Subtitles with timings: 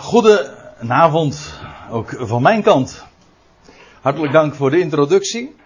[0.00, 3.04] Goedenavond, ook van mijn kant.
[4.00, 5.56] Hartelijk dank voor de introductie.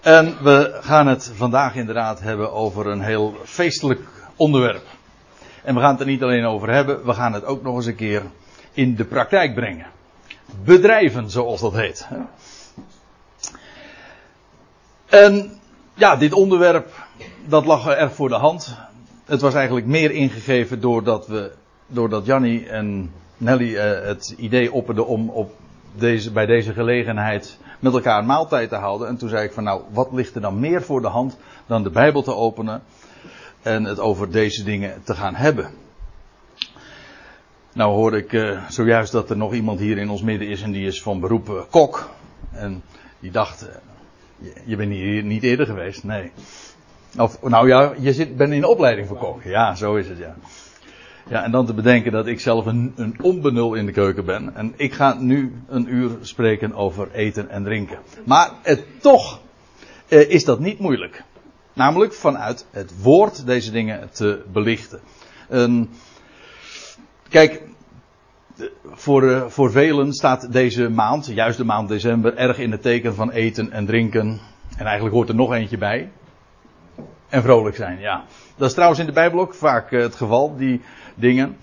[0.00, 4.00] En we gaan het vandaag inderdaad hebben over een heel feestelijk
[4.36, 4.86] onderwerp.
[5.62, 7.86] En we gaan het er niet alleen over hebben, we gaan het ook nog eens
[7.86, 8.22] een keer
[8.72, 9.86] in de praktijk brengen.
[10.64, 12.08] Bedrijven, zoals dat heet.
[15.06, 15.60] En
[15.94, 16.92] ja, dit onderwerp,
[17.46, 18.76] dat lag erg voor de hand.
[19.24, 21.52] Het was eigenlijk meer ingegeven doordat we,
[21.86, 25.54] doordat Janny en Nelly uh, het idee opperde om op
[25.92, 29.08] deze, bij deze gelegenheid met elkaar een maaltijd te houden.
[29.08, 31.36] En toen zei ik van nou, wat ligt er dan meer voor de hand
[31.66, 32.82] dan de Bijbel te openen
[33.62, 35.70] en het over deze dingen te gaan hebben.
[37.72, 40.72] Nou hoorde ik uh, zojuist dat er nog iemand hier in ons midden is en
[40.72, 42.10] die is van beroep uh, kok.
[42.52, 42.82] En
[43.20, 43.68] die dacht,
[44.38, 46.04] je, je bent hier niet eerder geweest?
[46.04, 46.32] Nee.
[47.18, 49.42] Of, nou ja, je zit, bent in de opleiding voor kok.
[49.42, 50.36] Ja, zo is het ja.
[51.30, 54.54] Ja, en dan te bedenken dat ik zelf een, een onbenul in de keuken ben.
[54.54, 57.98] En ik ga nu een uur spreken over eten en drinken.
[58.24, 58.50] Maar
[59.00, 59.40] toch
[60.08, 61.22] eh, is dat niet moeilijk.
[61.72, 65.00] Namelijk vanuit het woord deze dingen te belichten.
[65.50, 65.82] Uh,
[67.28, 67.62] kijk,
[68.84, 73.14] voor, uh, voor velen staat deze maand, juist de maand december, erg in het teken
[73.14, 74.40] van eten en drinken.
[74.76, 76.10] En eigenlijk hoort er nog eentje bij.
[77.30, 78.24] En vrolijk zijn, ja.
[78.56, 80.80] Dat is trouwens in de Bijbel ook vaak uh, het geval, die
[81.14, 81.56] dingen.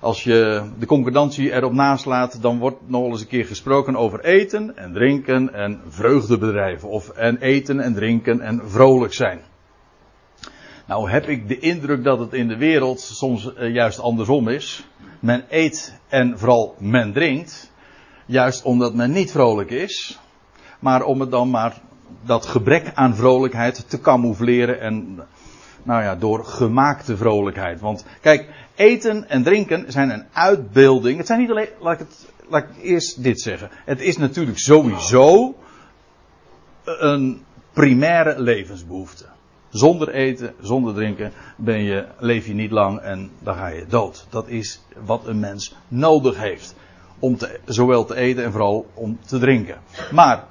[0.00, 4.76] Als je de concordantie erop naslaat, dan wordt nog eens een keer gesproken over eten
[4.76, 6.88] en drinken en vreugdebedrijven.
[6.88, 9.40] Of en eten en drinken en vrolijk zijn.
[10.86, 14.86] Nou heb ik de indruk dat het in de wereld soms uh, juist andersom is.
[15.18, 17.72] Men eet en vooral men drinkt.
[18.26, 20.18] Juist omdat men niet vrolijk is.
[20.78, 21.80] Maar om het dan maar
[22.22, 25.20] dat gebrek aan vrolijkheid te camoufleren en
[25.82, 27.80] nou ja, door gemaakte vrolijkheid.
[27.80, 31.18] Want kijk, eten en drinken zijn een uitbeelding.
[31.18, 33.70] Het zijn niet alleen, laat ik, het, laat eerst dit zeggen.
[33.84, 35.54] Het is natuurlijk sowieso
[36.84, 39.24] een primaire levensbehoefte.
[39.68, 44.26] Zonder eten, zonder drinken ben je, leef je niet lang en dan ga je dood.
[44.30, 46.74] Dat is wat een mens nodig heeft.
[47.18, 49.78] Om te, zowel te eten en vooral om te drinken.
[50.12, 50.44] Maar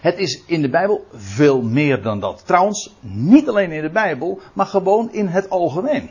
[0.00, 2.42] het is in de Bijbel veel meer dan dat.
[2.46, 6.10] Trouwens, niet alleen in de Bijbel, maar gewoon in het algemeen.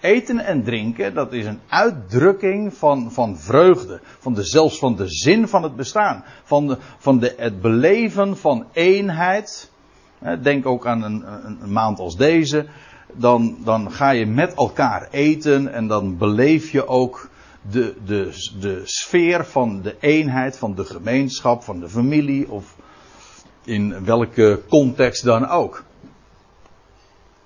[0.00, 4.00] Eten en drinken, dat is een uitdrukking van, van vreugde.
[4.18, 6.24] Van de, zelfs van de zin van het bestaan.
[6.44, 9.70] Van, de, van de, het beleven van eenheid.
[10.42, 12.66] Denk ook aan een, een, maand als deze.
[13.12, 17.28] Dan, dan ga je met elkaar eten en dan beleef je ook
[17.62, 22.76] de, de, de sfeer van de eenheid, van de gemeenschap, van de familie of
[23.64, 25.84] in welke context dan ook.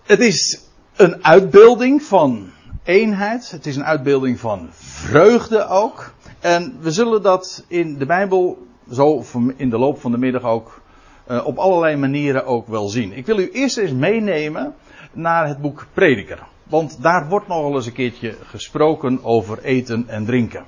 [0.03, 0.61] Het is
[0.97, 2.51] een uitbeelding van
[2.83, 6.13] eenheid, het is een uitbeelding van vreugde ook.
[6.41, 9.25] En we zullen dat in de Bijbel zo
[9.57, 10.83] in de loop van de middag ook
[11.31, 13.13] uh, op allerlei manieren ook wel zien.
[13.13, 14.75] Ik wil u eerst eens meenemen
[15.13, 16.47] naar het boek Prediker.
[16.75, 20.65] Want daar wordt nogal eens een keertje gesproken over eten en drinken.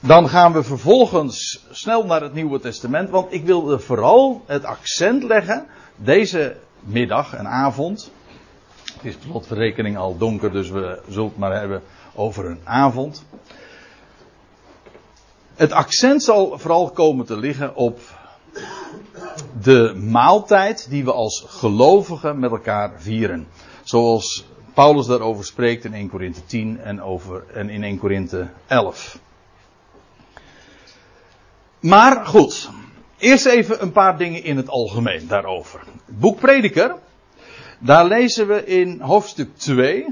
[0.00, 3.10] Dan gaan we vervolgens snel naar het Nieuwe Testament.
[3.10, 5.66] Want ik wilde vooral het accent leggen.
[5.96, 8.10] Deze middag en avond.
[8.94, 11.82] Het is tot verrekening al donker, dus we zullen het maar hebben
[12.14, 13.24] over een avond.
[15.54, 18.00] Het accent zal vooral komen te liggen op
[19.60, 23.46] de maaltijd die we als gelovigen met elkaar vieren.
[23.82, 24.47] Zoals
[24.78, 29.18] Paulus daarover spreekt in 1 Korinthe 10 en, over, en in 1 Korinthe 11.
[31.80, 32.70] Maar goed,
[33.16, 35.80] eerst even een paar dingen in het algemeen daarover.
[36.04, 36.94] Het boek Prediker,
[37.78, 40.06] daar lezen we in hoofdstuk 2.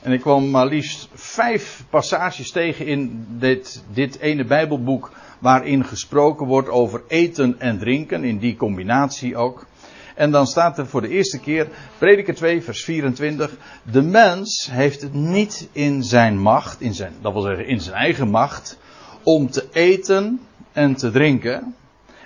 [0.00, 6.46] En ik kwam maar liefst vijf passages tegen in dit, dit ene Bijbelboek waarin gesproken
[6.46, 9.66] wordt over eten en drinken, in die combinatie ook.
[10.18, 11.68] En dan staat er voor de eerste keer,
[11.98, 13.56] prediker 2, vers 24.
[13.82, 17.96] De mens heeft het niet in zijn macht, in zijn, dat wil zeggen in zijn
[17.96, 18.78] eigen macht,
[19.22, 20.40] om te eten
[20.72, 21.74] en te drinken.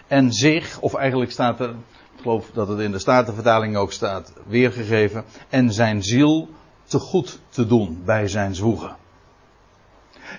[0.07, 4.33] En zich, of eigenlijk staat er, ik geloof dat het in de Statenvertaling ook staat,
[4.47, 5.25] weergegeven.
[5.49, 6.49] En zijn ziel
[6.85, 8.97] te goed te doen bij zijn zwoegen.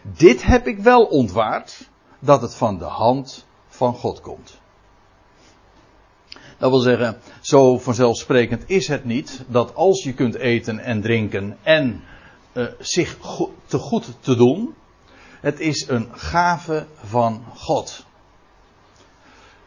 [0.02, 1.90] Dit heb ik wel ontwaard,
[2.20, 4.62] dat het van de hand van God komt.
[6.64, 11.58] Dat wil zeggen, zo vanzelfsprekend is het niet dat als je kunt eten en drinken
[11.64, 12.04] en
[12.54, 13.18] uh, zich
[13.66, 14.74] te goed te doen,
[15.42, 18.06] het is een gave van God.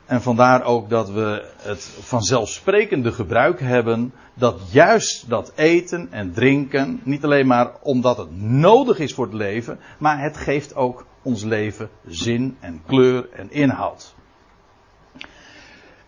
[0.07, 7.01] En vandaar ook dat we het vanzelfsprekende gebruik hebben dat juist dat eten en drinken,
[7.05, 11.43] niet alleen maar omdat het nodig is voor het leven, maar het geeft ook ons
[11.43, 14.16] leven zin en kleur en inhoud.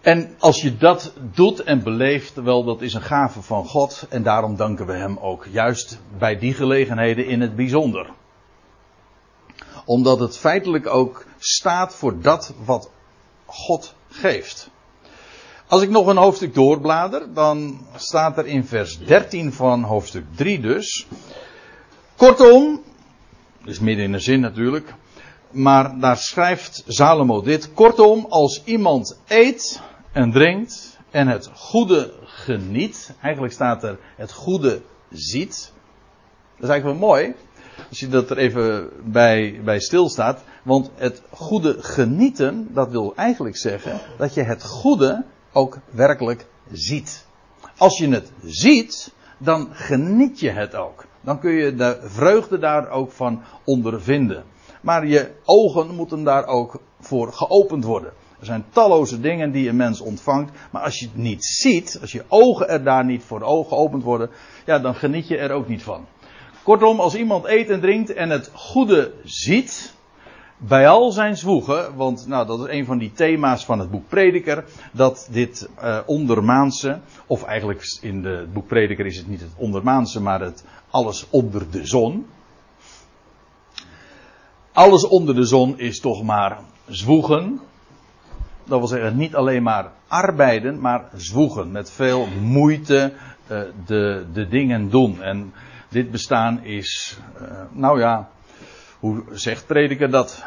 [0.09, 4.07] En als je dat doet en beleeft, wel, dat is een gave van God.
[4.09, 8.11] En daarom danken we Hem ook juist bij die gelegenheden in het bijzonder.
[9.85, 12.91] Omdat het feitelijk ook staat voor dat wat
[13.47, 14.71] God geeft.
[15.67, 20.61] Als ik nog een hoofdstuk doorblader, dan staat er in vers 13 van hoofdstuk 3
[20.61, 21.07] dus.
[22.17, 22.83] Kortom,
[23.65, 24.95] is midden in de zin natuurlijk.
[25.51, 27.73] Maar daar schrijft Salomo dit.
[27.73, 29.87] Kortom, als iemand eet
[30.19, 33.15] en drinkt en het goede geniet.
[33.21, 35.73] Eigenlijk staat er het goede ziet.
[36.55, 37.35] Dat is eigenlijk wel mooi.
[37.89, 40.45] Als je dat er even bij, bij stilstaat.
[40.63, 47.27] Want het goede genieten, dat wil eigenlijk zeggen dat je het goede ook werkelijk ziet.
[47.77, 51.07] Als je het ziet, dan geniet je het ook.
[51.21, 54.45] Dan kun je de vreugde daar ook van ondervinden.
[54.81, 58.13] Maar je ogen moeten daar ook voor geopend worden.
[58.41, 60.53] Er zijn talloze dingen die een mens ontvangt.
[60.71, 64.03] Maar als je het niet ziet, als je ogen er daar niet voor ogen geopend
[64.03, 64.31] worden,
[64.67, 66.07] ja, dan geniet je er ook niet van.
[66.63, 69.97] Kortom, als iemand eet en drinkt en het goede ziet,
[70.59, 74.09] bij al zijn zwoegen, want nou, dat is een van die thema's van het boek
[74.09, 79.53] Prediker, dat dit uh, ondermaanse, of eigenlijk in het boek Prediker is het niet het
[79.57, 82.27] ondermaanse, maar het alles onder de zon.
[84.73, 86.59] Alles onder de zon is toch maar
[86.89, 87.61] zwoegen.
[88.69, 91.71] Dat wil zeggen, niet alleen maar arbeiden, maar zwoegen.
[91.71, 93.13] Met veel moeite
[93.51, 95.23] uh, de, de dingen doen.
[95.23, 95.53] En
[95.89, 98.29] dit bestaan is, uh, nou ja,
[98.99, 100.45] hoe zegt prediker dat?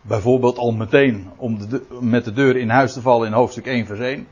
[0.00, 3.86] Bijvoorbeeld al meteen om de, met de deur in huis te vallen in hoofdstuk 1
[3.86, 4.26] vers 1.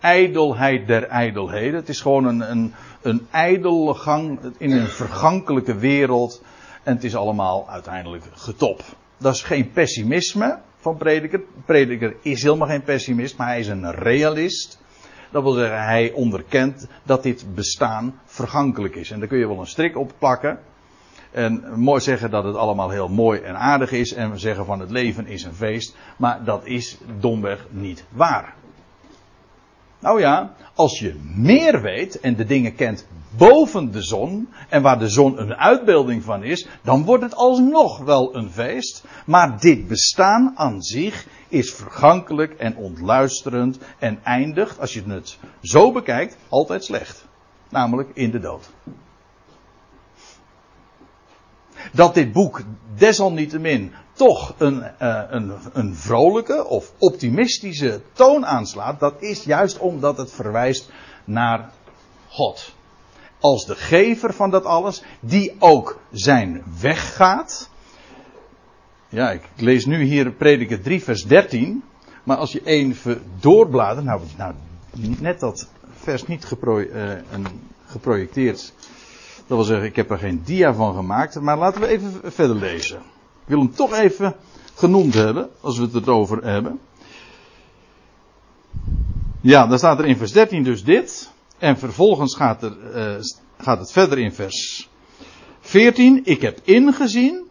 [0.00, 1.74] Ijdelheid der ijdelheden.
[1.74, 6.42] Het is gewoon een, een, een ijdele gang in een vergankelijke wereld.
[6.82, 8.82] En het is allemaal uiteindelijk getop.
[9.18, 11.40] Dat is geen pessimisme van prediker.
[11.64, 14.80] Prediker is helemaal geen pessimist, maar hij is een realist.
[15.30, 19.10] Dat wil zeggen, hij onderkent dat dit bestaan vergankelijk is.
[19.10, 20.58] En daar kun je wel een strik op plakken.
[21.30, 24.14] En mooi zeggen dat het allemaal heel mooi en aardig is.
[24.14, 25.96] En zeggen van het leven is een feest.
[26.16, 28.54] Maar dat is domweg niet waar.
[30.00, 33.06] Nou ja, als je meer weet en de dingen kent
[33.36, 37.98] boven de zon en waar de zon een uitbeelding van is, dan wordt het alsnog
[37.98, 39.04] wel een feest.
[39.26, 45.92] Maar dit bestaan aan zich is vergankelijk en ontluisterend en eindigt, als je het zo
[45.92, 47.24] bekijkt, altijd slecht.
[47.68, 48.70] Namelijk in de dood.
[51.92, 52.62] Dat dit boek
[52.96, 60.16] desalniettemin toch een, uh, een, een vrolijke of optimistische toon aanslaat, dat is juist omdat
[60.16, 60.90] het verwijst
[61.24, 61.70] naar
[62.28, 62.72] God.
[63.40, 67.70] Als de gever van dat alles, die ook zijn weg gaat.
[69.08, 71.82] Ja, ik lees nu hier prediker 3 vers 13.
[72.24, 74.54] Maar als je even doorbladert, nou, nou
[75.18, 75.68] net dat
[76.00, 77.12] vers niet gepro, uh,
[77.86, 78.72] geprojecteerd.
[79.50, 81.40] Dat wil zeggen, ik heb er geen dia van gemaakt.
[81.40, 82.96] Maar laten we even verder lezen.
[82.96, 84.36] Ik wil hem toch even
[84.74, 86.80] genoemd hebben, als we het erover hebben.
[89.40, 91.30] Ja, dan staat er in vers 13 dus dit.
[91.58, 93.22] En vervolgens gaat, er, uh,
[93.58, 94.88] gaat het verder in vers
[95.60, 96.20] 14.
[96.24, 97.48] Ik heb ingezien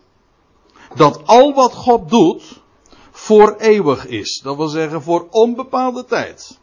[0.96, 2.62] dat al wat God doet
[3.12, 4.40] voor eeuwig is.
[4.44, 6.60] Dat wil zeggen voor onbepaalde tijd.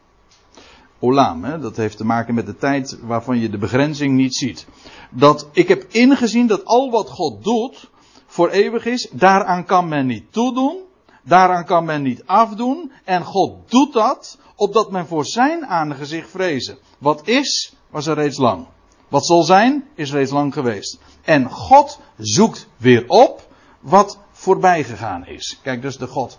[0.99, 4.67] Olam, dat heeft te maken met de tijd waarvan je de begrenzing niet ziet.
[5.11, 7.89] Dat ik heb ingezien dat al wat God doet
[8.25, 10.77] voor eeuwig is, daaraan kan men niet toedoen,
[11.23, 16.77] daaraan kan men niet afdoen, en God doet dat opdat men voor zijn aangezicht vrezen.
[16.97, 18.67] Wat is, was er reeds lang.
[19.07, 20.99] Wat zal zijn, is reeds lang geweest.
[21.23, 23.47] En God zoekt weer op
[23.79, 25.59] wat voorbij gegaan is.
[25.63, 26.37] Kijk dus de God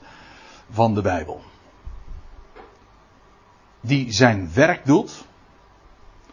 [0.71, 1.41] van de Bijbel.
[3.81, 5.27] Die zijn werk doet.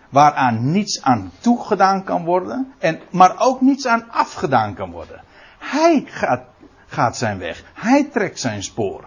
[0.09, 2.73] Waaraan niets aan toegedaan kan worden.
[2.77, 5.23] En, maar ook niets aan afgedaan kan worden.
[5.59, 6.41] Hij gaat,
[6.87, 7.63] gaat zijn weg.
[7.73, 9.03] Hij trekt zijn spoor.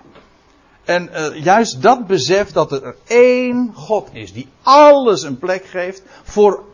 [0.85, 6.03] En uh, juist dat besef dat er één God is die alles een plek geeft
[6.23, 6.65] voor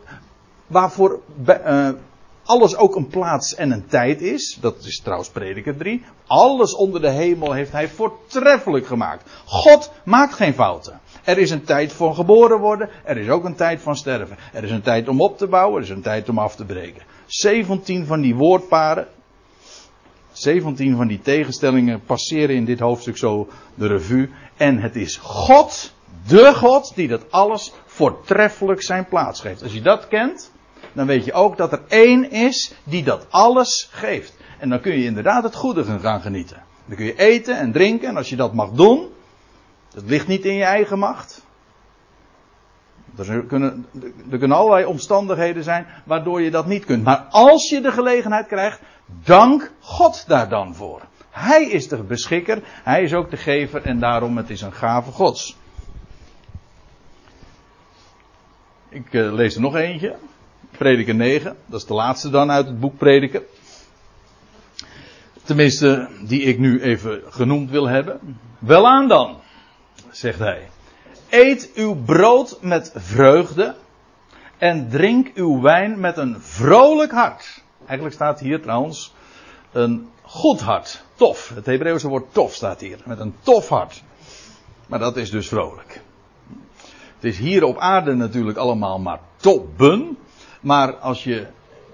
[0.67, 1.89] waarvoor uh,
[2.45, 4.57] alles ook een plaats en een tijd is.
[4.61, 6.03] Dat is trouwens prediker 3.
[6.27, 9.29] Alles onder de hemel heeft hij voortreffelijk gemaakt.
[9.45, 10.99] God maakt geen fouten.
[11.23, 12.89] Er is een tijd voor geboren worden.
[13.03, 14.37] Er is ook een tijd van sterven.
[14.53, 15.77] Er is een tijd om op te bouwen.
[15.77, 17.03] Er is een tijd om af te breken.
[17.25, 19.07] 17 van die woordparen.
[20.31, 24.29] 17 van die tegenstellingen passeren in dit hoofdstuk zo de revue.
[24.57, 25.93] En het is God,
[26.27, 29.63] de God, die dat alles voortreffelijk zijn plaats geeft.
[29.63, 30.51] Als je dat kent,
[30.95, 34.33] dan weet je ook dat er één is die dat alles geeft.
[34.59, 36.63] En dan kun je inderdaad het goede gaan genieten.
[36.85, 39.07] Dan kun je eten en drinken en als je dat mag doen,
[39.93, 41.43] dat ligt niet in je eigen macht.
[43.17, 43.85] Er kunnen,
[44.31, 47.03] er kunnen allerlei omstandigheden zijn waardoor je dat niet kunt.
[47.03, 48.79] Maar als je de gelegenheid krijgt,
[49.23, 51.01] dank God daar dan voor.
[51.29, 55.11] Hij is de beschikker, hij is ook de gever en daarom het is een gave
[55.11, 55.57] gods.
[58.89, 60.15] Ik uh, lees er nog eentje.
[60.77, 63.41] Prediker 9, dat is de laatste dan uit het boek Prediker.
[65.43, 68.39] Tenminste, die ik nu even genoemd wil hebben.
[68.59, 69.37] Welaan dan,
[70.09, 70.69] zegt hij.
[71.29, 73.75] Eet uw brood met vreugde
[74.57, 77.63] en drink uw wijn met een vrolijk hart.
[77.85, 79.13] Eigenlijk staat hier trouwens
[79.71, 81.03] een goed hart.
[81.15, 81.51] Tof.
[81.55, 82.97] Het Hebreeuwse woord tof staat hier.
[83.05, 84.03] Met een tof hart.
[84.87, 86.01] Maar dat is dus vrolijk.
[87.15, 90.17] Het is hier op aarde natuurlijk allemaal maar topben.
[90.65, 91.47] Maar als je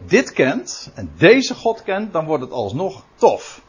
[0.05, 3.61] dit kent en deze God kent, dan wordt het alsnog tof.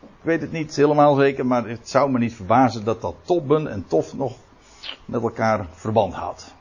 [0.00, 3.66] Ik weet het niet helemaal zeker, maar het zou me niet verbazen dat dat topben
[3.66, 4.36] en tof nog
[5.04, 6.54] met elkaar verband houdt.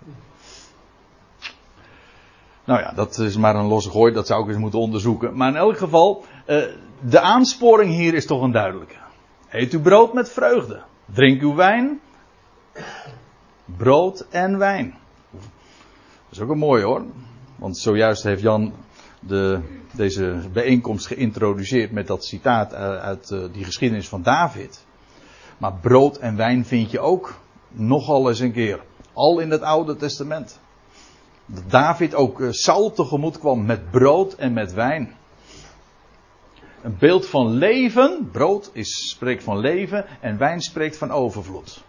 [2.64, 5.38] Nou ja, dat is maar een losse gooi, dat zou ik eens moeten onderzoeken.
[5.38, 6.64] Maar in elk geval, eh,
[7.00, 8.96] de aansporing hier is toch een duidelijke.
[9.50, 10.82] Eet uw brood met vreugde.
[11.06, 12.00] Drink uw wijn.
[13.66, 14.96] Brood en wijn.
[15.32, 15.42] Dat
[16.30, 17.06] is ook een mooi hoor.
[17.62, 18.74] Want zojuist heeft Jan
[19.20, 19.60] de,
[19.92, 24.86] deze bijeenkomst geïntroduceerd met dat citaat uit uh, die geschiedenis van David.
[25.58, 28.80] Maar brood en wijn vind je ook nogal eens een keer.
[29.14, 30.60] Al in het Oude Testament.
[31.46, 35.16] Dat David ook uh, Saul tegemoet kwam met brood en met wijn.
[36.82, 38.30] Een beeld van leven.
[38.32, 41.84] Brood is, spreekt van leven en wijn spreekt van overvloed.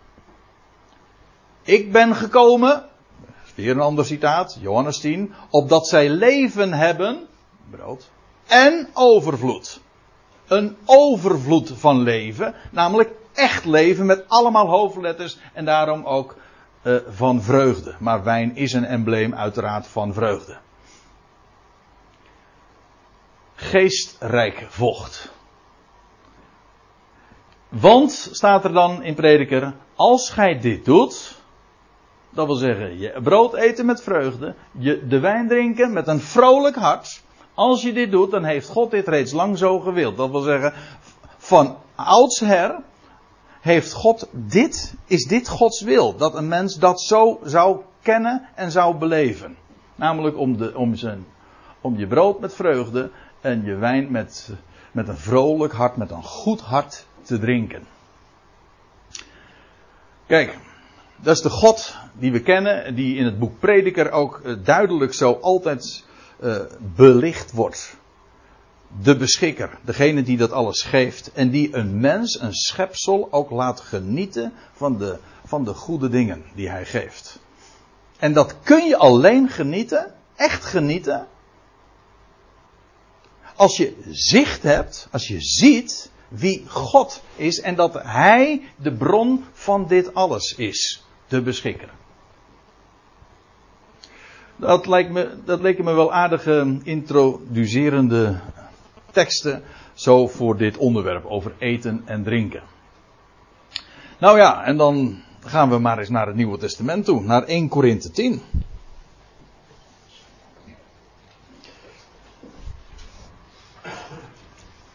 [1.63, 2.91] Ik ben gekomen,
[3.55, 7.27] weer een ander citaat, Johannes 10, opdat zij leven hebben,
[7.71, 8.11] brood,
[8.47, 9.81] en overvloed.
[10.47, 16.37] Een overvloed van leven, namelijk echt leven met allemaal hoofdletters en daarom ook
[16.83, 17.95] uh, van vreugde.
[17.99, 20.57] Maar wijn is een embleem uiteraard van vreugde.
[23.55, 25.33] Geestrijk vocht.
[27.69, 31.42] Want, staat er dan in prediker, als gij dit doet,
[32.33, 36.77] dat wil zeggen, je brood eten met vreugde, je de wijn drinken met een vrolijk
[36.77, 37.23] hart.
[37.55, 40.17] Als je dit doet, dan heeft God dit reeds lang zo gewild.
[40.17, 40.73] Dat wil zeggen,
[41.37, 42.77] van oudsher
[43.61, 46.17] heeft God dit, is dit Gods wil.
[46.17, 49.57] Dat een mens dat zo zou kennen en zou beleven.
[49.95, 51.27] Namelijk om, de, om, zijn,
[51.81, 53.11] om je brood met vreugde
[53.41, 54.51] en je wijn met,
[54.93, 57.87] met een vrolijk hart, met een goed hart te drinken.
[60.27, 60.59] Kijk,
[61.23, 65.15] dat is de God die we kennen, die in het boek Prediker ook eh, duidelijk
[65.15, 66.05] zo altijd
[66.41, 67.97] uh, belicht wordt.
[69.03, 73.81] De beschikker, degene die dat alles geeft en die een mens, een schepsel ook laat
[73.81, 77.39] genieten van de, van de goede dingen die hij geeft.
[78.19, 81.27] En dat kun je alleen genieten, echt genieten,
[83.57, 89.45] als je zicht hebt, als je ziet wie God is en dat Hij de bron
[89.53, 91.89] van dit alles is de beschikker.
[94.57, 98.41] Dat lijkt me, dat leken me wel aardige introducerende
[99.13, 99.63] teksten
[99.95, 102.63] zo voor dit onderwerp over eten en drinken.
[104.19, 107.69] Nou ja, en dan gaan we maar eens naar het Nieuwe Testament toe, naar 1
[107.69, 108.43] Korinthe 10.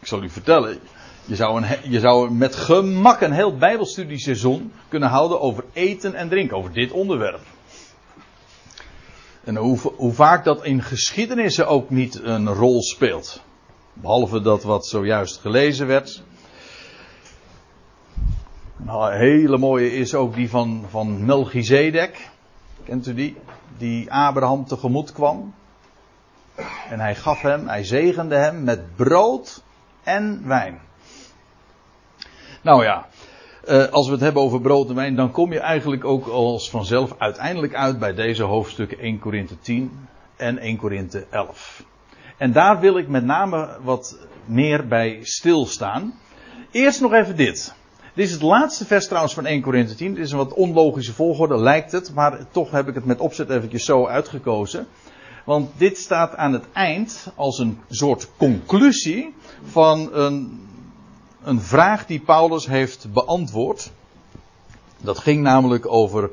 [0.00, 0.80] Ik zal u vertellen,
[1.28, 6.28] je zou, een, je zou met gemak een heel Bijbelstudieseizoen kunnen houden over eten en
[6.28, 7.40] drinken, over dit onderwerp.
[9.44, 13.42] En hoe, hoe vaak dat in geschiedenissen ook niet een rol speelt.
[13.92, 16.22] Behalve dat wat zojuist gelezen werd.
[18.76, 22.28] Nou, een hele mooie is ook die van, van Melchizedek.
[22.84, 23.36] Kent u die?
[23.78, 25.54] Die Abraham tegemoet kwam.
[26.88, 29.62] En hij gaf hem, hij zegende hem met brood
[30.02, 30.86] en wijn.
[32.62, 33.06] Nou ja,
[33.68, 36.70] uh, als we het hebben over brood en wijn, dan kom je eigenlijk ook als
[36.70, 41.84] vanzelf uiteindelijk uit bij deze hoofdstukken 1 Korinthe 10 en 1 Korinthe 11.
[42.36, 46.14] En daar wil ik met name wat meer bij stilstaan.
[46.70, 47.74] Eerst nog even dit.
[48.14, 50.14] Dit is het laatste vers trouwens van 1 Korinthe 10.
[50.14, 52.14] Dit is een wat onlogische volgorde, lijkt het.
[52.14, 54.86] Maar toch heb ik het met opzet eventjes zo uitgekozen.
[55.44, 60.67] Want dit staat aan het eind als een soort conclusie van een,
[61.48, 63.90] een vraag die Paulus heeft beantwoord.
[64.98, 66.30] Dat ging namelijk over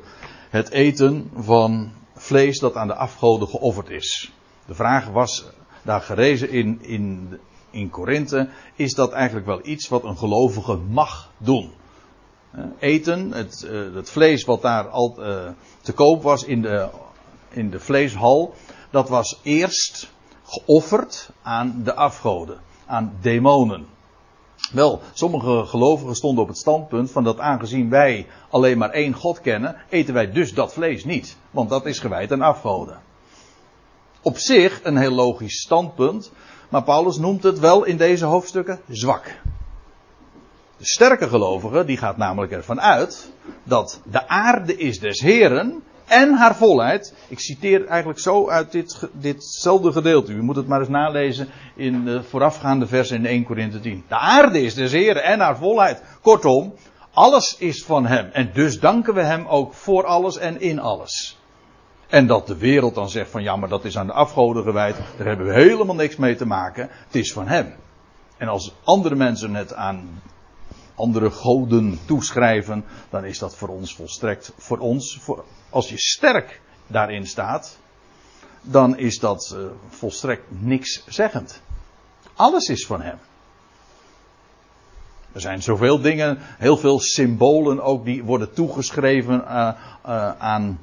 [0.50, 4.32] het eten van vlees dat aan de afgoden geofferd is.
[4.66, 5.44] De vraag was
[5.82, 7.38] daar gerezen in, in,
[7.70, 11.70] in Korinthe, is dat eigenlijk wel iets wat een gelovige mag doen?
[12.78, 15.48] Eten, het, eh, het vlees wat daar al eh,
[15.80, 16.88] te koop was in de,
[17.48, 18.54] in de vleeshal,
[18.90, 20.10] dat was eerst
[20.44, 23.94] geofferd aan de afgoden, aan demonen.
[24.72, 29.40] Wel, sommige gelovigen stonden op het standpunt van dat aangezien wij alleen maar één God
[29.40, 31.36] kennen, eten wij dus dat vlees niet.
[31.50, 33.00] Want dat is gewijd aan afgoden.
[34.22, 36.32] Op zich een heel logisch standpunt,
[36.68, 39.24] maar Paulus noemt het wel in deze hoofdstukken zwak.
[40.76, 43.32] De sterke gelovige, die gaat namelijk ervan uit
[43.64, 47.14] dat de aarde is des Heren en haar volheid.
[47.28, 50.32] Ik citeer eigenlijk zo uit dit, ditzelfde gedeelte.
[50.32, 54.04] U moet het maar eens nalezen in de voorafgaande versen in 1 Korinthe 10.
[54.08, 56.02] De aarde is des Heren en haar volheid.
[56.22, 56.74] Kortom,
[57.12, 58.30] alles is van Hem.
[58.32, 61.38] En dus danken we Hem ook voor alles en in alles.
[62.08, 64.96] En dat de wereld dan zegt van ja, maar dat is aan de afgoden gewijd.
[65.16, 66.88] Daar hebben we helemaal niks mee te maken.
[67.06, 67.74] Het is van Hem.
[68.36, 70.22] En als andere mensen het aan
[70.96, 76.60] andere goden toeschrijven, dan is dat voor ons volstrekt, voor ons, voor, als je sterk
[76.86, 77.78] daarin staat,
[78.62, 81.62] dan is dat uh, volstrekt niks zeggend.
[82.34, 83.18] Alles is van hem.
[85.32, 90.80] Er zijn zoveel dingen, heel veel symbolen ook die worden toegeschreven uh, uh, aan,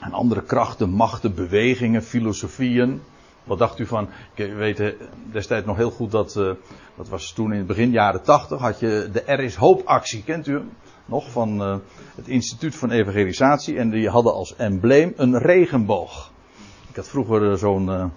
[0.00, 3.02] aan andere krachten, machten, bewegingen, filosofieën.
[3.50, 4.94] Wat dacht u van, ik weet
[5.32, 6.52] destijds nog heel goed dat, uh,
[6.96, 10.22] dat was toen in het begin jaren tachtig, had je de Er is Hoop actie,
[10.22, 10.60] kent u?
[11.04, 11.60] Nog van
[12.14, 16.30] het Instituut van Evangelisatie en die hadden als embleem een regenboog.
[16.88, 18.12] Ik had vroeger zo'n,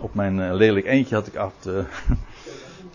[0.00, 1.74] op mijn lelijk eentje had ik uh,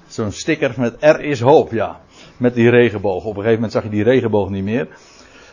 [0.08, 2.02] zo'n sticker met Er is Hoop, ja.
[2.38, 3.24] Met die regenboog.
[3.24, 4.88] Op een gegeven moment zag je die regenboog niet meer.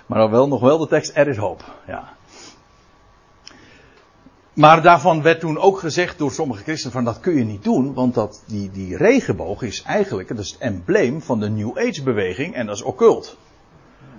[0.07, 2.19] Maar dan wel nog wel de tekst Er is Hoop, ja.
[4.55, 7.95] Maar daarvan werd toen ook gezegd door sommige christenen van dat kun je niet doen,
[7.95, 12.03] want dat, die, die regenboog is eigenlijk dat is het embleem van de New Age
[12.03, 13.37] beweging en dat is occult.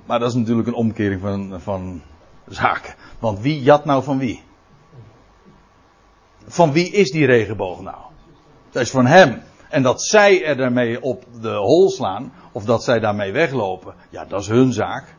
[0.06, 2.02] Maar dat is natuurlijk een omkering van, van
[2.48, 2.96] zaken.
[3.20, 4.44] Want wie jat nou van wie?
[6.48, 7.98] Van wie is die regenboog nou?
[8.72, 9.42] Dat is van hem.
[9.70, 14.26] En dat zij er daarmee op de hol slaan, of dat zij daarmee weglopen, ja,
[14.26, 15.16] dat is hun zaak.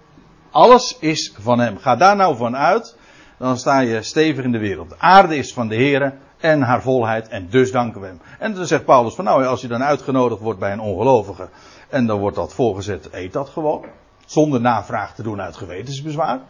[0.50, 1.78] Alles is van hem.
[1.78, 2.96] Ga daar nou van uit
[3.42, 4.88] dan sta je stevig in de wereld.
[4.88, 8.20] De aarde is van de Heer en haar volheid en dus danken we hem.
[8.38, 11.48] En dan zegt Paulus van nou, als je dan uitgenodigd wordt bij een ongelovige
[11.88, 13.84] en dan wordt dat voorgezet, eet dat gewoon.
[14.26, 16.40] Zonder navraag te doen uit gewetensbezwaar.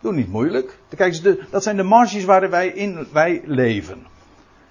[0.00, 0.78] Doe niet moeilijk.
[0.96, 4.06] Kijk, dat zijn de marges waar wij in wij leven.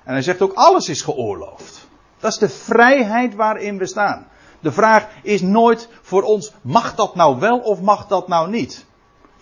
[0.03, 1.88] En hij zegt ook, alles is geoorloofd.
[2.19, 4.27] Dat is de vrijheid waarin we staan.
[4.59, 8.85] De vraag is nooit voor ons, mag dat nou wel of mag dat nou niet?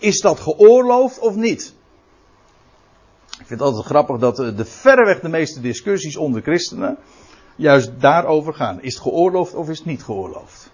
[0.04, 1.74] Is dat geoorloofd of niet?
[3.30, 6.98] Ik vind het altijd grappig dat de verreweg de meeste discussies onder christenen
[7.56, 8.82] juist daarover gaan.
[8.82, 10.70] Is het geoorloofd of is het niet geoorloofd?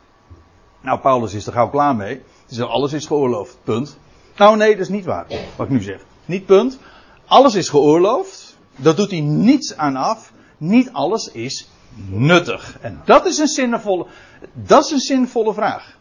[0.81, 2.23] Nou, Paulus is er gauw klaar mee.
[2.47, 3.57] Zegt alles is geoorloofd.
[3.65, 3.99] Punt.
[4.37, 5.27] Nou, nee, dat is niet waar.
[5.57, 6.01] Wat ik nu zeg.
[6.25, 6.79] Niet punt.
[7.27, 8.57] Alles is geoorloofd.
[8.77, 10.33] Dat doet hij niets aan af.
[10.59, 11.69] Niet alles is
[12.09, 12.79] nuttig.
[12.81, 14.07] En dat is een zinvolle,
[14.53, 15.99] dat is een zinvolle vraag.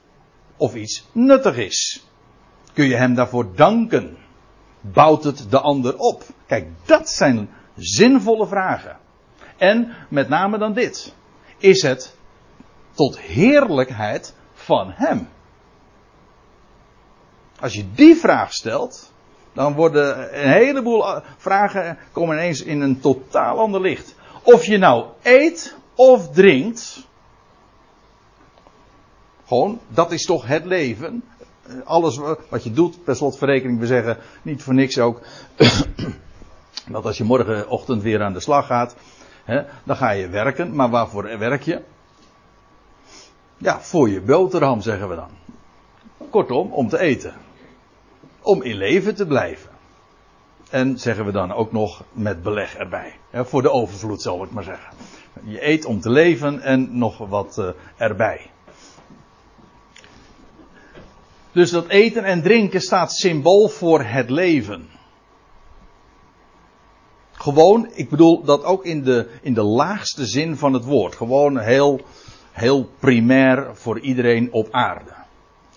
[0.57, 2.08] Of iets nuttig is.
[2.79, 4.17] Kun je hem daarvoor danken?
[4.81, 6.23] Bouwt het de ander op?
[6.45, 8.97] Kijk, dat zijn zinvolle vragen.
[9.57, 11.13] En met name dan dit.
[11.57, 12.15] Is het
[12.91, 15.29] tot heerlijkheid van hem?
[17.59, 19.11] Als je die vraag stelt,
[19.53, 24.15] dan worden een heleboel vragen komen ineens in een totaal ander licht.
[24.43, 27.07] Of je nou eet of drinkt,
[29.47, 31.23] gewoon, dat is toch het leven
[31.83, 35.21] alles wat je doet, per slotverrekening, we zeggen niet voor niks ook,
[36.91, 38.95] dat als je morgenochtend weer aan de slag gaat,
[39.43, 41.81] hè, dan ga je werken, maar waarvoor werk je?
[43.57, 45.29] Ja, voor je boterham zeggen we dan.
[46.29, 47.33] Kortom, om te eten.
[48.41, 49.69] Om in leven te blijven.
[50.69, 53.15] En zeggen we dan ook nog met beleg erbij.
[53.29, 54.93] Hè, voor de overvloed zal ik maar zeggen.
[55.43, 58.49] Je eet om te leven en nog wat uh, erbij.
[61.51, 64.89] Dus dat eten en drinken staat symbool voor het leven.
[67.31, 71.15] Gewoon, ik bedoel dat ook in de, in de laagste zin van het woord.
[71.15, 72.01] Gewoon heel,
[72.51, 75.11] heel primair voor iedereen op aarde.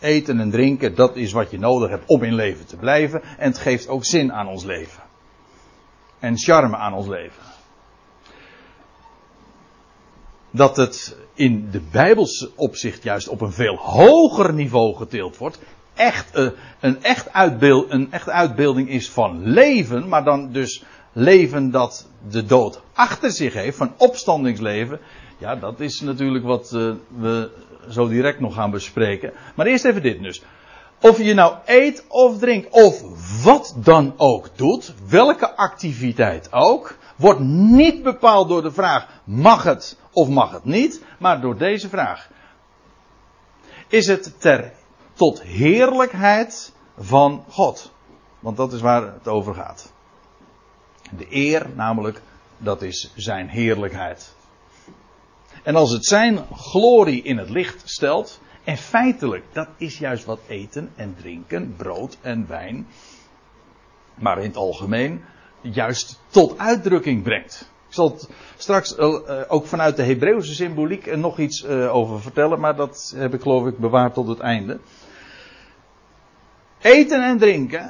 [0.01, 3.23] Eten en drinken, dat is wat je nodig hebt om in leven te blijven.
[3.23, 5.03] En het geeft ook zin aan ons leven.
[6.19, 7.52] en charme aan ons leven.
[10.55, 15.59] Dat het in de Bijbelse opzicht juist op een veel hoger niveau geteeld wordt.
[15.95, 16.49] Echt, uh,
[16.81, 22.45] een, echt uitbeeld, een echt uitbeelding is van leven, maar dan dus leven dat de
[22.45, 25.01] dood achter zich heeft, van opstandingsleven.
[25.39, 27.51] Ja, dat is natuurlijk wat uh, we
[27.89, 29.33] zo direct nog gaan bespreken.
[29.55, 30.43] Maar eerst even dit dus.
[31.01, 33.03] Of je nou eet of drinkt, of
[33.45, 39.99] wat dan ook doet, welke activiteit ook, wordt niet bepaald door de vraag: mag het
[40.13, 42.29] of mag het niet, maar door deze vraag.
[43.89, 44.73] Is het ter,
[45.13, 47.93] tot heerlijkheid van God?
[48.41, 49.93] Want dat is waar het over gaat.
[51.17, 52.21] De eer, namelijk,
[52.59, 54.35] dat is zijn heerlijkheid.
[55.63, 60.41] En als het zijn glorie in het licht stelt, en feitelijk, dat is juist wat
[60.47, 62.87] eten en drinken, brood en wijn,
[64.15, 65.25] maar in het algemeen,
[65.63, 67.71] juist tot uitdrukking brengt.
[67.89, 69.15] Ik zal het straks uh,
[69.49, 73.67] ook vanuit de Hebreeuwse symboliek nog iets uh, over vertellen, maar dat heb ik geloof
[73.67, 74.79] ik bewaard tot het einde.
[76.81, 77.89] Eten en drinken,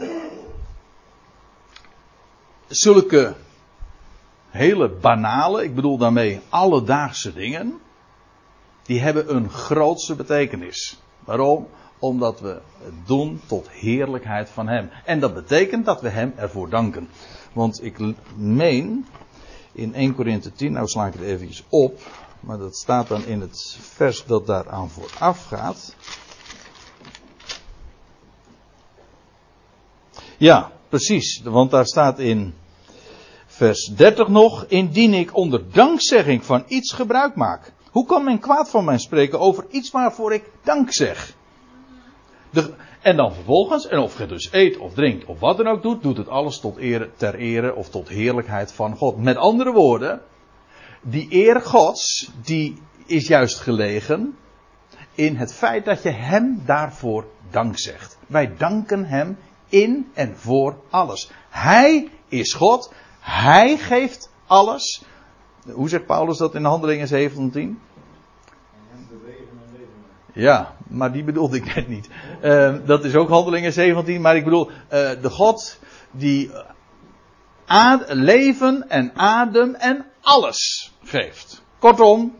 [2.66, 3.34] zulke
[4.50, 7.80] hele banale, ik bedoel daarmee alledaagse dingen,
[8.82, 11.00] die hebben een grootse betekenis.
[11.24, 11.68] Waarom?
[11.98, 14.90] Omdat we het doen tot heerlijkheid van Hem.
[15.04, 17.08] En dat betekent dat we Hem ervoor danken.
[17.52, 17.98] Want ik
[18.36, 19.06] meen
[19.72, 22.00] in 1 Korinthe 10, nou sla ik het eventjes op,
[22.40, 25.94] maar dat staat dan in het vers dat daaraan vooraf gaat.
[30.36, 32.54] Ja, precies, want daar staat in
[33.46, 37.72] vers 30 nog, indien ik onder dankzegging van iets gebruik maak.
[37.90, 41.34] Hoe kan men kwaad van mij spreken over iets waarvoor ik dank zeg?
[42.50, 45.82] De, en dan vervolgens, en of je dus eet of drinkt of wat dan ook
[45.82, 49.16] doet, doet het alles tot ere, ter ere of tot heerlijkheid van God.
[49.16, 50.20] Met andere woorden,
[51.02, 54.36] die eer Gods, die is juist gelegen
[55.14, 58.18] in het feit dat je Hem daarvoor dank zegt.
[58.26, 59.38] Wij danken Hem
[59.68, 61.30] in en voor alles.
[61.50, 65.04] Hij is God, Hij geeft alles.
[65.72, 67.80] Hoe zegt Paulus dat in Handelingen 17?
[70.32, 72.08] Ja, maar die bedoelde ik net niet.
[72.42, 75.78] Uh, dat is ook handelingen 17, maar ik bedoel, uh, de God
[76.10, 76.50] die
[78.06, 81.62] leven en adem en alles geeft.
[81.78, 82.34] Kortom,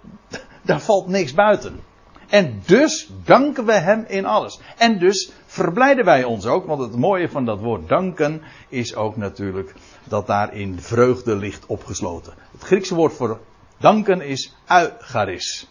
[0.62, 1.80] daar valt niks buiten.
[2.28, 4.60] En dus danken we Hem in alles.
[4.76, 9.16] En dus verblijden wij ons ook, want het mooie van dat woord danken is ook
[9.16, 12.32] natuurlijk dat daarin vreugde ligt opgesloten.
[12.52, 13.40] Het Griekse woord voor
[13.78, 15.68] danken is eucharis.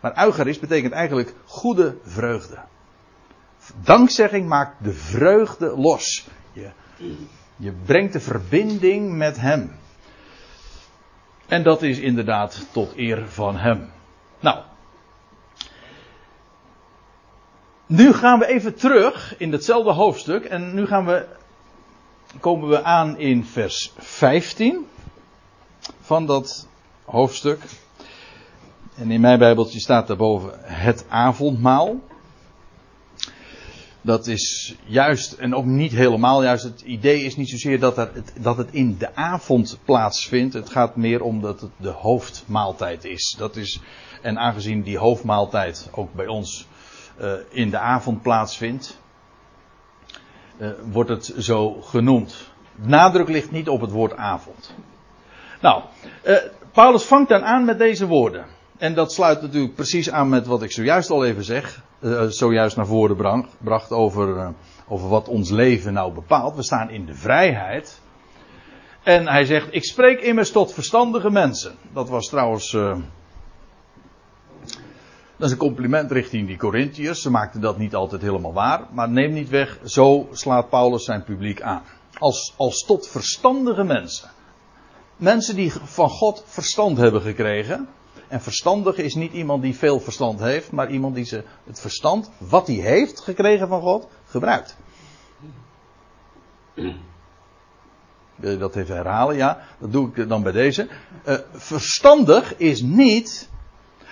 [0.00, 2.58] Maar eucharis betekent eigenlijk goede vreugde.
[3.82, 6.28] Dankzegging maakt de vreugde los.
[6.52, 6.70] Je,
[7.56, 9.76] je brengt de verbinding met Hem.
[11.46, 13.90] En dat is inderdaad tot eer van Hem.
[14.40, 14.58] Nou.
[17.86, 20.44] Nu gaan we even terug in hetzelfde hoofdstuk.
[20.44, 21.26] En nu gaan we,
[22.40, 24.88] komen we aan in vers 15
[26.00, 26.68] van dat
[27.04, 27.60] hoofdstuk.
[28.98, 32.00] En in mijn Bijbeltje staat daarboven het avondmaal.
[34.00, 38.10] Dat is juist, en ook niet helemaal juist, het idee is niet zozeer dat, er,
[38.40, 40.54] dat het in de avond plaatsvindt.
[40.54, 43.34] Het gaat meer om dat het de hoofdmaaltijd is.
[43.38, 43.80] Dat is
[44.22, 46.66] en aangezien die hoofdmaaltijd ook bij ons
[47.20, 48.98] uh, in de avond plaatsvindt,
[50.58, 52.50] uh, wordt het zo genoemd.
[52.74, 54.74] Nadruk ligt niet op het woord avond.
[55.60, 55.82] Nou,
[56.24, 56.36] uh,
[56.72, 58.56] Paulus vangt dan aan met deze woorden.
[58.78, 61.82] En dat sluit natuurlijk precies aan met wat ik zojuist al even zeg.
[62.00, 64.48] Uh, zojuist naar voren bracht over, uh,
[64.88, 66.56] over wat ons leven nou bepaalt.
[66.56, 68.00] We staan in de vrijheid.
[69.02, 71.74] En hij zegt: Ik spreek immers tot verstandige mensen.
[71.92, 72.72] Dat was trouwens.
[72.72, 72.96] Uh,
[75.36, 77.22] dat is een compliment richting die Corinthiërs.
[77.22, 78.86] Ze maakten dat niet altijd helemaal waar.
[78.92, 81.82] Maar neem niet weg, zo slaat Paulus zijn publiek aan.
[82.18, 84.30] Als, als tot verstandige mensen.
[85.16, 87.88] Mensen die van God verstand hebben gekregen.
[88.28, 92.30] En verstandig is niet iemand die veel verstand heeft, maar iemand die ze het verstand,
[92.38, 94.76] wat hij heeft gekregen van God, gebruikt.
[98.34, 99.36] Wil je dat even herhalen?
[99.36, 100.88] Ja, dat doe ik dan bij deze.
[101.26, 103.48] Uh, verstandig is niet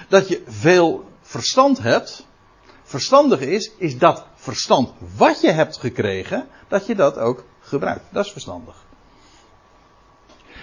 [0.09, 2.27] dat je veel verstand hebt.
[2.83, 8.05] Verstandig is, is dat verstand wat je hebt gekregen, dat je dat ook gebruikt.
[8.13, 8.86] Dat is verstandig.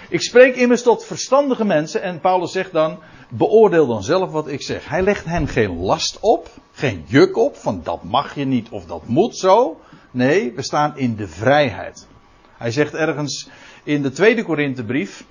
[0.08, 4.62] Ik spreek immers tot verstandige mensen en Paulus zegt dan, beoordeel dan zelf wat ik
[4.62, 4.88] zeg.
[4.88, 8.86] Hij legt hen geen last op, geen juk op, van dat mag je niet of
[8.86, 9.80] dat moet zo.
[10.10, 12.06] Nee, we staan in de vrijheid.
[12.56, 13.48] Hij zegt ergens
[13.82, 15.24] in de tweede Korinthebrief,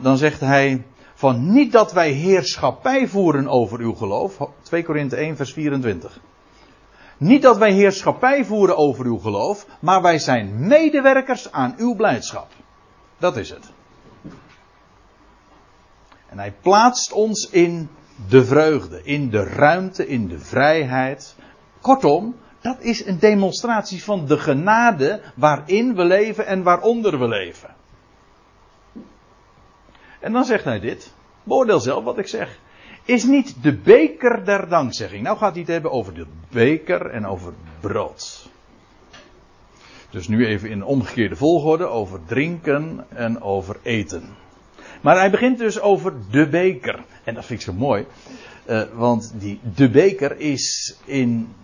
[0.00, 4.36] dan zegt hij van niet dat wij heerschappij voeren over uw geloof.
[4.62, 6.20] 2 Korinthe 1 vers 24.
[7.16, 12.48] Niet dat wij heerschappij voeren over uw geloof, maar wij zijn medewerkers aan uw blijdschap.
[13.18, 13.72] Dat is het.
[16.30, 17.88] En hij plaatst ons in
[18.28, 21.36] de vreugde, in de ruimte, in de vrijheid.
[21.80, 27.74] Kortom, dat is een demonstratie van de genade waarin we leven en waaronder we leven.
[30.20, 31.14] En dan zegt hij dit.
[31.42, 32.58] Beoordeel zelf wat ik zeg.
[33.04, 35.22] Is niet de beker der dankzegging.
[35.22, 38.48] Nou gaat hij het hebben over de beker en over brood.
[40.10, 44.36] Dus nu even in omgekeerde volgorde over drinken en over eten.
[45.00, 47.04] Maar hij begint dus over de beker.
[47.24, 48.06] En dat vind ik zo mooi.
[48.66, 51.54] Uh, want die, de beker is in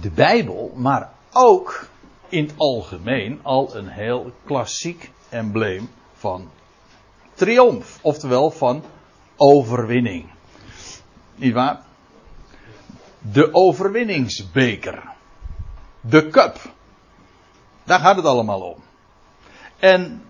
[0.00, 1.88] de Bijbel, maar ook
[2.28, 6.50] in het algemeen al een heel klassiek embleem van
[7.34, 7.98] triomf.
[8.02, 8.82] Oftewel van
[9.36, 10.26] overwinning.
[11.34, 11.80] Niet waar?
[13.18, 15.02] De overwinningsbeker.
[16.00, 16.58] De cup.
[17.84, 18.82] Daar gaat het allemaal om.
[19.78, 20.25] En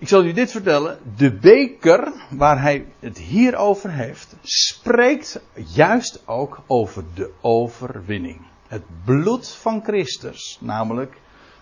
[0.00, 0.98] ik zal u dit vertellen.
[1.16, 8.40] De beker waar hij het hier over heeft, spreekt juist ook over de overwinning.
[8.68, 11.16] Het bloed van Christus, namelijk,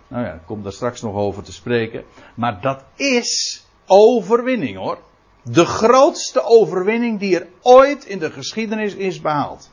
[0.09, 4.99] nou ja, ik kom daar straks nog over te spreken, maar dat is overwinning hoor.
[5.43, 9.71] De grootste overwinning die er ooit in de geschiedenis is behaald.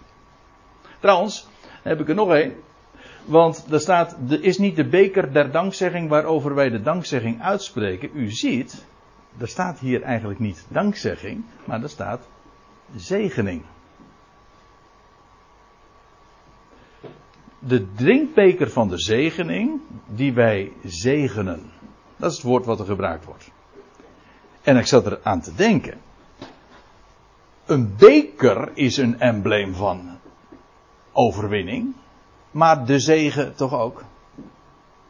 [1.00, 1.48] Trouwens,
[1.82, 2.56] heb ik er nog één.
[3.26, 8.10] Want er staat, er is niet de beker der dankzegging waarover wij de dankzegging uitspreken.
[8.14, 8.86] U ziet,
[9.38, 12.28] er staat hier eigenlijk niet dankzegging, maar er staat
[12.96, 13.62] zegening.
[17.60, 21.72] De drinkbeker van de zegening, die wij zegenen.
[22.18, 23.52] Dat is het woord wat er gebruikt wordt.
[24.62, 25.98] En ik zat er aan te denken.
[27.66, 30.18] Een beker is een embleem van
[31.12, 31.96] overwinning.
[32.56, 34.04] Maar de zegen toch ook.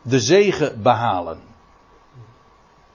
[0.02, 1.40] De zegen behalen.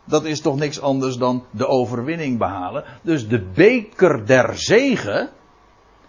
[0.05, 2.85] Dat is toch niks anders dan de overwinning behalen.
[3.03, 5.31] Dus de beker der zegen.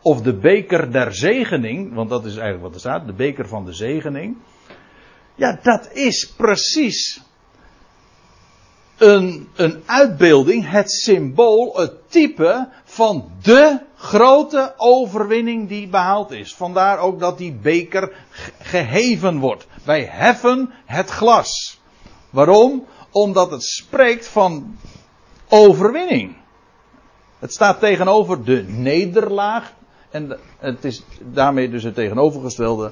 [0.01, 1.93] Of de beker der zegening.
[1.93, 3.05] Want dat is eigenlijk wat er staat.
[3.05, 4.37] De beker van de zegening.
[5.35, 7.21] Ja, dat is precies
[9.01, 16.55] een, een uitbeelding, het symbool, het type van de grote overwinning die behaald is.
[16.55, 18.13] Vandaar ook dat die beker
[18.61, 19.67] geheven wordt.
[19.83, 21.79] Wij heffen het glas.
[22.29, 22.85] Waarom?
[23.11, 24.77] Omdat het spreekt van
[25.49, 26.35] overwinning.
[27.39, 29.73] Het staat tegenover de nederlaag.
[30.09, 32.91] En het is daarmee dus het tegenovergestelde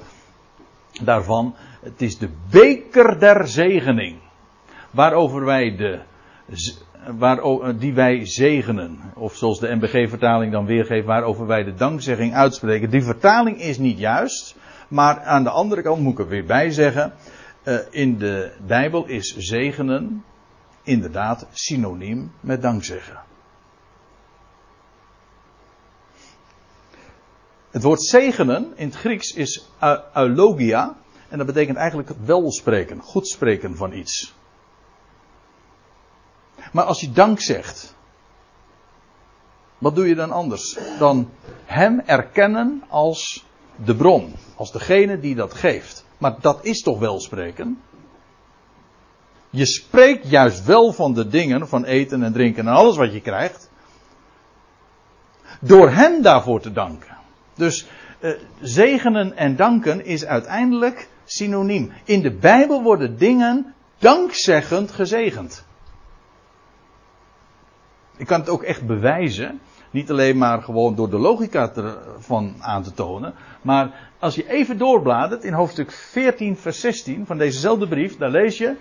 [1.02, 1.56] daarvan.
[1.82, 4.28] Het is de beker der zegening
[4.91, 5.99] waarover wij de,
[7.78, 8.99] die wij zegenen.
[9.15, 12.89] Of zoals de MBG-vertaling dan weergeeft, waarover wij de dankzegging uitspreken.
[12.89, 14.56] Die vertaling is niet juist.
[14.88, 17.13] Maar aan de andere kant moet ik er weer bij zeggen.
[17.63, 20.23] Uh, in de Bijbel is zegenen
[20.84, 23.19] inderdaad synoniem met dankzeggen.
[27.71, 29.69] Het woord zegenen in het Grieks is
[30.13, 30.97] eulogia.
[31.28, 34.34] En dat betekent eigenlijk welspreken, goed spreken van iets.
[36.71, 37.95] Maar als je dank zegt,
[39.77, 40.77] wat doe je dan anders?
[40.99, 41.29] Dan
[41.65, 46.05] hem erkennen als de bron, als degene die dat geeft.
[46.17, 47.82] Maar dat is toch wel spreken?
[49.49, 53.21] Je spreekt juist wel van de dingen, van eten en drinken en alles wat je
[53.21, 53.69] krijgt,
[55.62, 57.17] door hem daarvoor te danken.
[57.55, 57.88] Dus
[58.19, 61.91] eh, zegenen en danken is uiteindelijk synoniem.
[62.03, 65.65] In de Bijbel worden dingen dankzeggend gezegend.
[68.19, 69.60] Ik kan het ook echt bewijzen.
[69.91, 73.34] Niet alleen maar gewoon door de logica ervan aan te tonen.
[73.62, 78.58] Maar als je even doorbladert in hoofdstuk 14, vers 16 van dezezelfde brief, daar lees
[78.58, 78.75] je.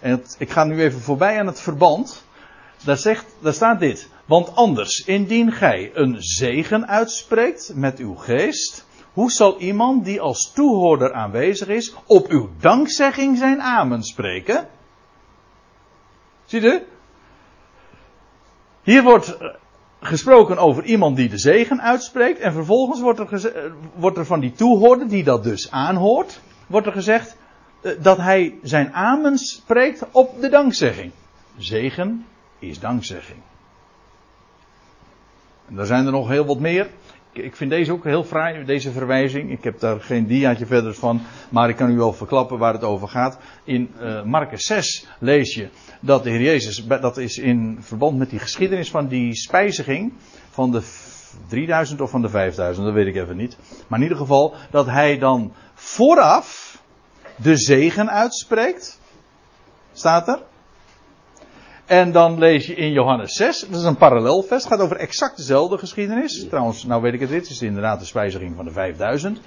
[0.00, 2.24] En ik ga nu even voorbij aan het verband.
[2.84, 4.08] Daar, zegt, daar staat dit.
[4.24, 8.86] Want anders, indien gij een zegen uitspreekt met uw geest.
[9.12, 14.68] Hoe zal iemand die als toehoorder aanwezig is, op uw dankzegging zijn amen spreken?
[16.44, 16.82] Zie je?
[18.88, 19.48] Hier wordt eh,
[20.00, 22.38] gesproken over iemand die de zegen uitspreekt.
[22.38, 26.86] En vervolgens wordt er, eh, wordt er van die toehoorder, die dat dus aanhoort, wordt
[26.86, 27.36] er gezegd
[27.80, 31.12] eh, dat hij zijn amen spreekt op de dankzegging.
[31.56, 32.26] Zegen
[32.58, 33.38] is dankzegging.
[35.68, 36.90] En daar zijn er nog heel wat meer.
[37.42, 39.50] Ik vind deze ook heel fraai, deze verwijzing.
[39.50, 42.84] Ik heb daar geen diaatje verder van, maar ik kan u wel verklappen waar het
[42.84, 43.38] over gaat.
[43.64, 45.68] In uh, Marcus 6 lees je
[46.00, 50.12] dat de Heer Jezus, dat is in verband met die geschiedenis van die spijziging
[50.50, 50.82] van de
[51.46, 53.56] 3000 of van de 5000, dat weet ik even niet.
[53.86, 56.78] Maar in ieder geval dat hij dan vooraf
[57.36, 59.00] de zegen uitspreekt.
[59.92, 60.38] Staat er?
[61.88, 65.78] En dan lees je in Johannes 6, dat is een parallelvest, gaat over exact dezelfde
[65.78, 66.46] geschiedenis.
[66.48, 69.40] Trouwens, nou weet ik het, dit is inderdaad de spijziging van de 5000.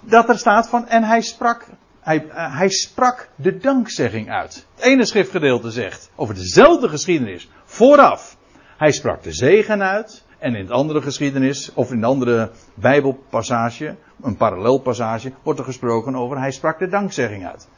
[0.00, 1.66] Dat er staat van, en hij sprak,
[2.00, 4.66] hij, uh, hij sprak de dankzegging uit.
[4.74, 8.36] Het ene schriftgedeelte zegt over dezelfde geschiedenis, vooraf.
[8.76, 10.24] Hij sprak de zegen uit.
[10.38, 16.14] En in het andere geschiedenis, of in de andere Bijbelpassage, een parallelpassage, wordt er gesproken
[16.14, 17.68] over, hij sprak de dankzegging uit.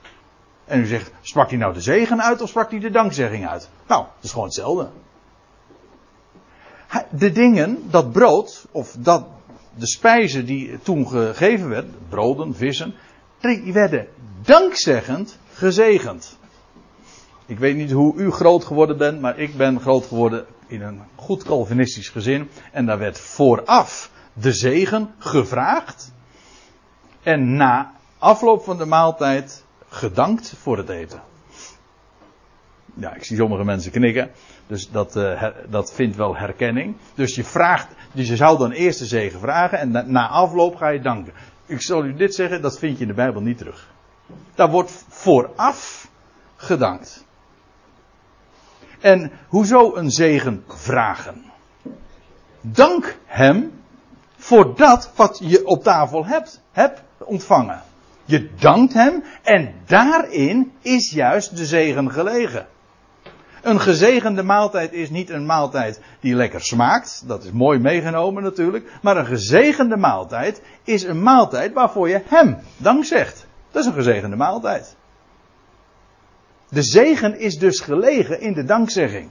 [0.64, 3.68] En u zegt, sprak hij nou de zegen uit of sprak hij de dankzegging uit?
[3.87, 4.88] Nou, dat is gewoon hetzelfde.
[7.11, 9.27] De dingen, dat brood, of dat,
[9.75, 12.94] de spijzen die toen gegeven werden, broden, vissen,
[13.40, 14.09] die werden
[14.42, 16.38] dankzeggend gezegend.
[17.46, 21.01] Ik weet niet hoe u groot geworden bent, maar ik ben groot geworden in een
[21.14, 22.51] goed Calvinistisch gezin.
[22.72, 26.12] En daar werd vooraf de zegen gevraagd.
[27.22, 31.22] En na afloop van de maaltijd gedankt voor het eten.
[32.94, 34.31] Ja, ik zie sommige mensen knikken.
[34.66, 36.96] Dus dat, uh, dat vindt wel herkenning.
[37.14, 40.76] Dus je vraagt, dus je zou dan eerst de zegen vragen en na, na, afloop
[40.76, 41.33] ga je danken.
[41.66, 43.90] Ik zal u dit zeggen, dat vind je in de Bijbel niet terug.
[44.55, 46.09] Daar wordt vooraf
[46.57, 47.24] gedankt.
[49.00, 51.44] En hoezo een zegen vragen?
[52.61, 53.72] Dank hem
[54.37, 57.83] voor dat wat je op tafel hebt, hebt ontvangen.
[58.24, 62.66] Je dankt hem en daarin is juist de zegen gelegen.
[63.62, 67.22] Een gezegende maaltijd is niet een maaltijd die lekker smaakt.
[67.26, 68.92] Dat is mooi meegenomen natuurlijk.
[69.02, 73.46] Maar een gezegende maaltijd is een maaltijd waarvoor je hem dank zegt.
[73.70, 74.96] Dat is een gezegende maaltijd.
[76.68, 79.30] De zegen is dus gelegen in de dankzegging.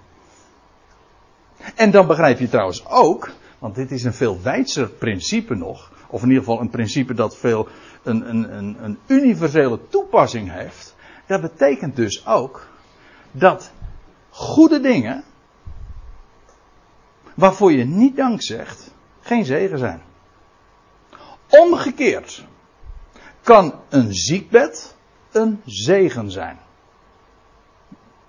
[1.75, 6.21] En dan begrijp je trouwens ook, want dit is een veel wijdser principe nog, of
[6.21, 7.67] in ieder geval een principe dat veel
[8.03, 10.95] een, een, een, een universele toepassing heeft.
[11.25, 12.67] Dat betekent dus ook
[13.31, 13.71] dat
[14.29, 15.23] goede dingen,
[17.33, 20.01] waarvoor je niet dank zegt, geen zegen zijn.
[21.49, 22.45] Omgekeerd
[23.41, 24.95] kan een ziekbed
[25.31, 26.59] een zegen zijn.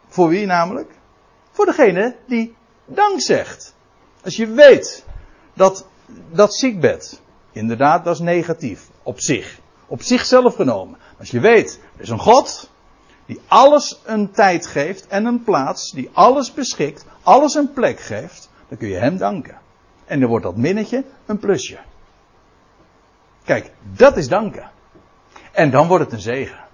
[0.09, 0.91] Voor wie namelijk?
[1.51, 2.55] Voor degene die
[2.87, 3.75] dank zegt.
[4.25, 5.05] Als je weet
[5.55, 5.87] dat
[6.31, 7.21] dat ziekbed,
[7.53, 9.61] inderdaad, dat is negatief op zich.
[9.93, 10.99] Op zichzelf genomen.
[11.19, 12.71] Als je weet, er is een God
[13.27, 18.51] die alles een tijd geeft en een plaats, die alles beschikt, alles een plek geeft,
[18.69, 19.59] dan kun je hem danken.
[20.05, 21.79] En dan wordt dat minnetje een plusje.
[23.45, 24.71] Kijk, dat is danken.
[25.53, 26.65] En dan wordt het een zegen.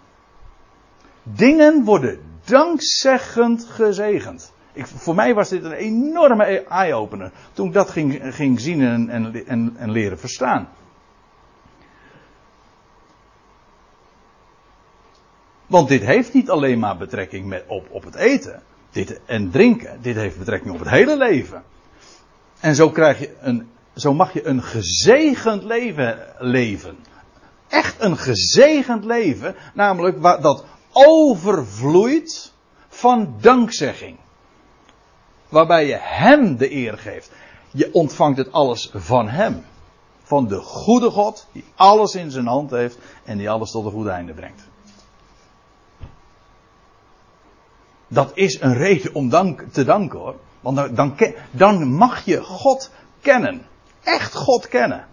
[1.22, 4.52] Dingen worden dankzeggend gezegend.
[4.72, 7.32] Ik, voor mij was dit een enorme eye-opener.
[7.52, 9.08] Toen ik dat ging, ging zien en,
[9.46, 10.68] en, en leren verstaan.
[15.68, 19.98] Want dit heeft niet alleen maar betrekking met, op, op het eten dit, en drinken.
[20.02, 21.62] Dit heeft betrekking op het hele leven.
[22.60, 26.96] En zo, krijg je een, zo mag je een gezegend leven leven.
[27.68, 29.54] Echt een gezegend leven.
[29.74, 32.52] Namelijk dat overvloeit
[32.88, 34.16] van dankzegging.
[35.48, 37.30] Waarbij je Hem de eer geeft.
[37.70, 39.64] Je ontvangt het alles van Hem.
[40.22, 43.90] Van de goede God, die alles in zijn hand heeft en die alles tot een
[43.90, 44.67] goed einde brengt.
[48.08, 50.36] Dat is een reden om dank, te danken hoor.
[50.60, 51.16] Want dan, dan,
[51.50, 52.90] dan mag je God
[53.20, 53.66] kennen.
[54.02, 55.06] Echt God kennen.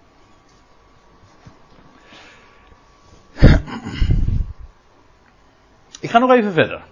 [5.99, 6.84] Ik ga nog even verder.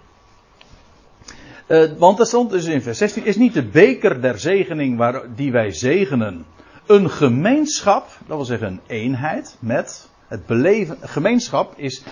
[1.68, 5.34] Uh, want er stond dus in vers 16: is niet de beker der zegening waar,
[5.34, 6.46] die wij zegenen
[6.86, 10.98] een gemeenschap, dat wil zeggen een eenheid met het beleven.
[11.00, 12.02] Gemeenschap is,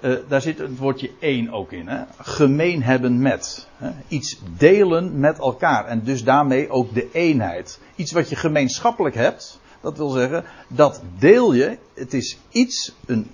[0.00, 1.88] uh, daar zit het woordje één ook in.
[1.88, 2.02] Hè?
[2.18, 3.68] Gemeen hebben met.
[3.76, 3.90] Hè?
[4.08, 7.80] Iets delen met elkaar en dus daarmee ook de eenheid.
[7.96, 11.78] Iets wat je gemeenschappelijk hebt, dat wil zeggen, dat deel je.
[11.94, 13.30] Het is iets, een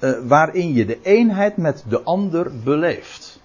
[0.00, 3.40] uh, waarin je de eenheid met de ander beleeft.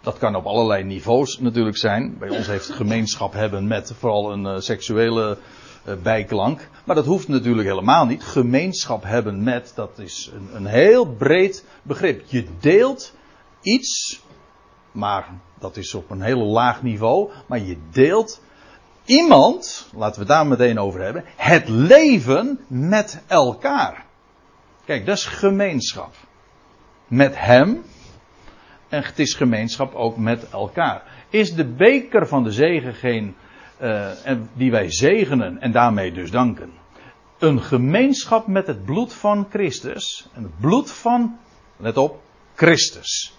[0.00, 2.18] Dat kan op allerlei niveaus natuurlijk zijn.
[2.18, 5.38] Bij ons heeft gemeenschap hebben met vooral een uh, seksuele
[6.02, 6.68] bijklank.
[6.84, 8.24] Maar dat hoeft natuurlijk helemaal niet.
[8.24, 12.22] Gemeenschap hebben met, dat is een, een heel breed begrip.
[12.26, 13.14] Je deelt
[13.62, 14.22] iets,
[14.92, 15.28] maar
[15.58, 17.30] dat is op een heel laag niveau.
[17.46, 18.40] Maar je deelt
[19.04, 24.04] iemand, laten we het daar meteen over hebben, het leven met elkaar.
[24.84, 26.14] Kijk, dat is gemeenschap.
[27.06, 27.82] Met hem.
[28.88, 31.02] En het is gemeenschap ook met elkaar.
[31.28, 33.36] Is de beker van de zegen geen,
[33.84, 34.10] uh,
[34.52, 36.72] die wij zegenen en daarmee dus danken,
[37.38, 40.28] een gemeenschap met het bloed van Christus.
[40.32, 41.38] En het bloed van,
[41.76, 42.22] let op,
[42.54, 43.34] Christus.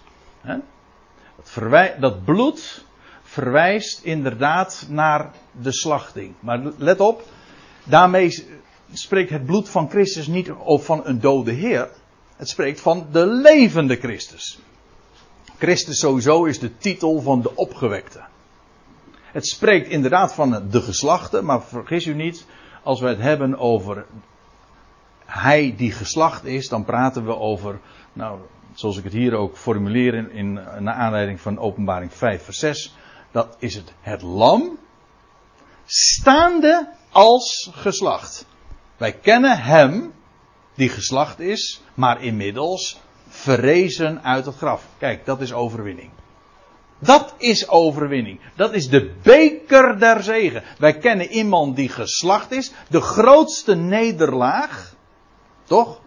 [1.54, 2.84] Dat, dat bloed
[3.22, 5.30] verwijst inderdaad naar
[5.60, 6.34] de slachting.
[6.40, 7.22] Maar let op,
[7.84, 8.46] daarmee
[8.92, 11.88] spreekt het bloed van Christus niet van een dode Heer.
[12.36, 14.58] Het spreekt van de levende Christus.
[15.58, 18.24] Christus sowieso is de titel van de opgewekte.
[19.32, 22.46] Het spreekt inderdaad van de geslachten, maar vergis u niet,
[22.82, 24.06] als we het hebben over
[25.26, 27.78] hij die geslacht is, dan praten we over,
[28.12, 28.40] nou,
[28.74, 32.94] zoals ik het hier ook formuleer in, in naar aanleiding van openbaring 5 vers 6,
[33.30, 34.78] dat is het, het lam,
[35.84, 38.46] staande als geslacht.
[38.96, 40.12] Wij kennen hem,
[40.74, 44.84] die geslacht is, maar inmiddels verrezen uit het graf.
[44.98, 46.10] Kijk, dat is overwinning.
[46.98, 48.40] Dat is overwinning.
[48.56, 50.62] Dat is de beker der zegen.
[50.78, 52.72] Wij kennen iemand die geslacht is.
[52.88, 54.94] De grootste nederlaag.
[55.64, 56.00] Toch?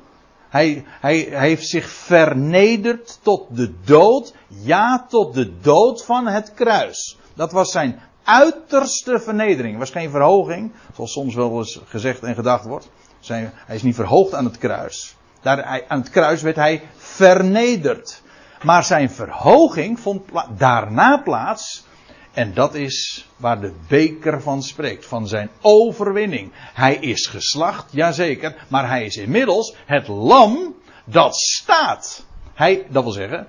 [0.49, 4.33] Hij, hij, hij heeft zich vernederd tot de dood.
[4.47, 7.17] Ja, tot de dood van het kruis.
[7.33, 9.69] Dat was zijn uiterste vernedering.
[9.69, 12.89] Het was geen verhoging, zoals soms wel eens gezegd en gedacht wordt.
[13.19, 15.15] Zijn, hij is niet verhoogd aan het kruis.
[15.41, 18.21] Daar, aan het kruis werd hij vernederd.
[18.63, 20.21] Maar zijn verhoging vond
[20.57, 21.87] daarna plaats.
[22.31, 25.05] En dat is waar de beker van spreekt.
[25.05, 26.51] Van zijn overwinning.
[26.53, 28.65] Hij is geslacht, jazeker.
[28.67, 32.25] Maar hij is inmiddels het lam dat staat.
[32.53, 33.47] Hij, dat wil zeggen,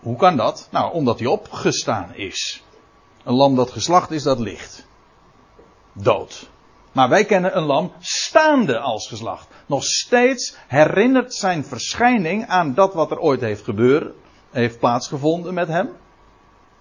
[0.00, 0.68] hoe kan dat?
[0.70, 2.62] Nou, omdat hij opgestaan is.
[3.24, 4.86] Een lam dat geslacht is, dat ligt.
[5.92, 6.48] Dood.
[6.92, 9.48] Maar wij kennen een lam staande als geslacht.
[9.70, 14.14] Nog steeds herinnert zijn verschijning aan dat wat er ooit heeft gebeurd,
[14.50, 15.86] heeft plaatsgevonden met hem.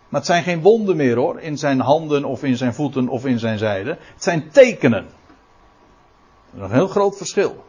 [0.09, 3.25] Maar het zijn geen wonden meer hoor, in zijn handen of in zijn voeten of
[3.25, 3.89] in zijn zijde.
[3.89, 5.07] Het zijn tekenen.
[6.57, 7.63] Een heel groot verschil.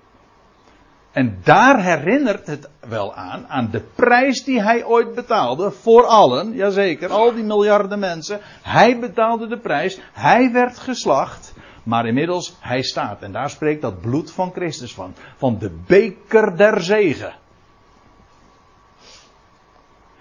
[1.12, 6.52] En daar herinnert het wel aan, aan de prijs die hij ooit betaalde voor allen,
[6.52, 8.40] jazeker, al die miljarden mensen.
[8.62, 11.52] Hij betaalde de prijs, hij werd geslacht,
[11.82, 13.22] maar inmiddels hij staat.
[13.22, 17.34] En daar spreekt dat bloed van Christus van, van de beker der zegen.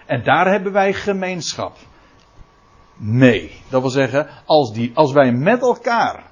[0.06, 1.76] En daar hebben wij gemeenschap
[2.96, 3.60] mee.
[3.68, 6.30] Dat wil zeggen, als, die, als wij met elkaar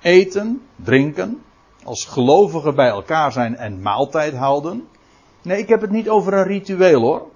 [0.00, 1.42] eten, drinken,
[1.84, 4.88] als gelovigen bij elkaar zijn en maaltijd houden.
[5.42, 7.26] Nee, ik heb het niet over een ritueel hoor.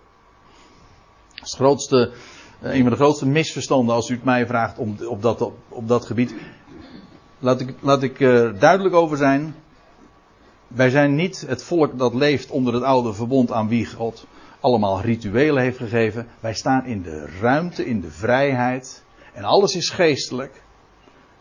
[1.34, 2.12] Het grootste,
[2.62, 6.04] een van de grootste misverstanden als u het mij vraagt om, op, dat, op, dat
[6.04, 6.34] gebied.
[7.38, 9.54] Laat ik, laat ik uh, duidelijk over zijn.
[10.68, 14.26] Wij zijn niet het volk dat leeft onder het oude verbond aan wie God
[14.60, 16.26] allemaal rituelen heeft gegeven.
[16.40, 19.04] Wij staan in de ruimte, in de vrijheid.
[19.32, 20.62] En alles is geestelijk.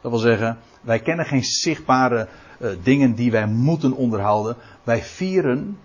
[0.02, 2.28] Dat wil zeggen, wij kennen geen zichtbare
[2.62, 4.56] uh, dingen die wij moeten onderhouden.
[4.84, 5.78] Wij vieren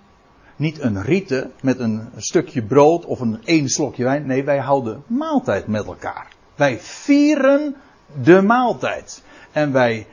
[0.57, 4.27] niet een rieten met een stukje brood of een één slokje wijn.
[4.27, 6.29] Nee, wij houden maaltijd met elkaar.
[6.55, 7.77] Wij vieren
[8.23, 9.23] de maaltijd.
[9.53, 10.07] En wij,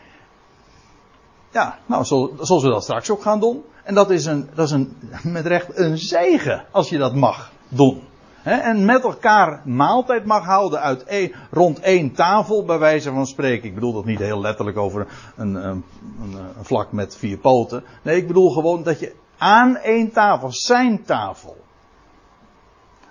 [1.52, 3.64] ja, nou, zoals we dat straks ook gaan doen.
[3.84, 7.52] En dat is, een, dat is een, met recht een zegen als je dat mag
[7.68, 8.02] doen.
[8.44, 13.68] en met elkaar maaltijd mag houden uit een, rond één tafel, bij wijze van spreken.
[13.68, 15.84] Ik bedoel dat niet heel letterlijk over een, een,
[16.22, 17.84] een, vlak met vier poten.
[18.02, 19.14] Nee, ik bedoel gewoon dat je
[19.44, 21.58] aan één tafel, zijn tafel,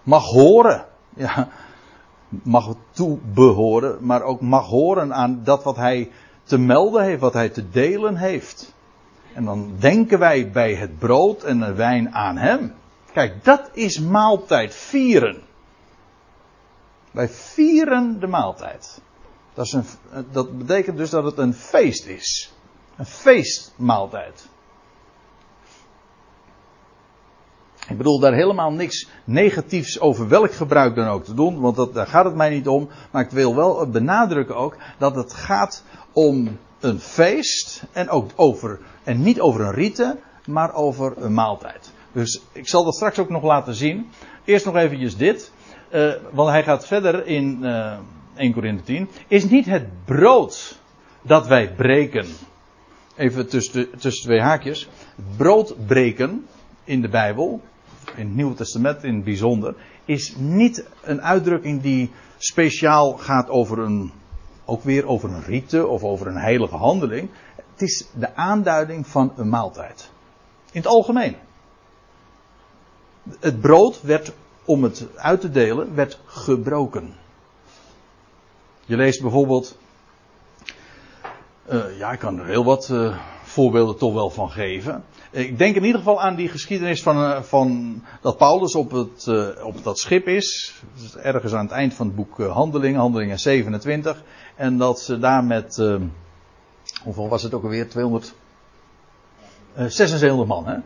[0.02, 0.86] mag horen.
[1.14, 1.48] Ja,
[2.28, 6.10] mag toebehoren, maar ook mag horen aan dat wat hij
[6.44, 8.74] te melden heeft, wat hij te delen heeft.
[9.34, 12.74] En dan denken wij bij het brood en de wijn aan hem.
[13.12, 15.42] Kijk, dat is maaltijd vieren.
[17.10, 19.00] Wij vieren de maaltijd.
[19.54, 19.84] Dat, is een,
[20.30, 22.52] dat betekent dus dat het een feest is.
[22.96, 24.48] Een feestmaaltijd.
[27.88, 31.94] Ik bedoel daar helemaal niks negatiefs over welk gebruik dan ook te doen, want dat,
[31.94, 32.88] daar gaat het mij niet om.
[33.10, 38.80] Maar ik wil wel benadrukken ook dat het gaat om een feest en ook over,
[39.02, 41.92] en niet over een rite, maar over een maaltijd.
[42.12, 44.10] Dus ik zal dat straks ook nog laten zien.
[44.44, 45.52] Eerst nog eventjes dit,
[45.92, 47.98] uh, want hij gaat verder in uh,
[48.34, 49.08] 1 Corinthië 10.
[49.28, 50.78] Is niet het brood
[51.22, 52.26] dat wij breken,
[53.16, 54.88] even tussen, tussen twee haakjes,
[55.36, 56.46] brood breken
[56.84, 57.60] in de Bijbel,
[58.16, 59.74] in het Nieuwe Testament in het bijzonder,
[60.04, 64.12] is niet een uitdrukking die speciaal gaat over een
[64.64, 67.30] ook weer over een rite of over een heilige handeling.
[67.56, 70.10] Het is de aanduiding van een maaltijd.
[70.72, 71.36] In het algemeen.
[73.40, 74.32] Het brood werd,
[74.64, 77.14] om het uit te delen, werd gebroken.
[78.84, 79.78] Je leest bijvoorbeeld,
[81.70, 83.18] uh, ja, ik kan er heel wat uh,
[83.52, 85.04] voorbeelden toch wel van geven.
[85.30, 89.28] Ik denk in ieder geval aan die geschiedenis van, uh, van dat Paulus op, het,
[89.62, 90.74] op dat schip is.
[91.16, 94.22] Ergens aan het eind van het boek Handelingen, Handelingen 27.
[94.56, 95.76] En dat ze daar met,
[97.04, 97.88] hoeveel was het ook alweer?
[97.88, 98.34] 200,
[99.74, 100.76] 76 man, hè?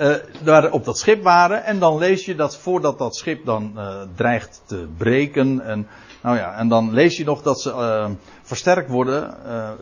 [0.00, 1.64] Uh, daar op dat schip waren.
[1.64, 5.60] En dan lees je dat voordat dat schip dan uh, dreigt te breken.
[5.60, 5.86] En,
[6.22, 8.10] nou ja, en dan lees je nog dat ze uh,
[8.42, 9.34] versterkt worden.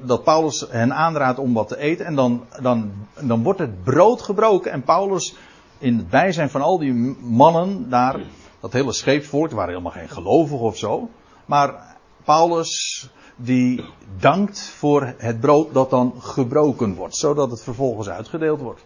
[0.02, 2.06] dat Paulus hen aanraadt om wat te eten.
[2.06, 4.72] En dan, dan, dan wordt het brood gebroken.
[4.72, 5.34] En Paulus,
[5.78, 8.20] in het bijzijn van al die mannen daar.
[8.60, 11.08] Dat hele scheepsvolk, waren helemaal geen gelovigen of zo.
[11.46, 13.84] Maar Paulus die
[14.18, 18.84] dankt voor het brood dat dan gebroken wordt, zodat het vervolgens uitgedeeld wordt.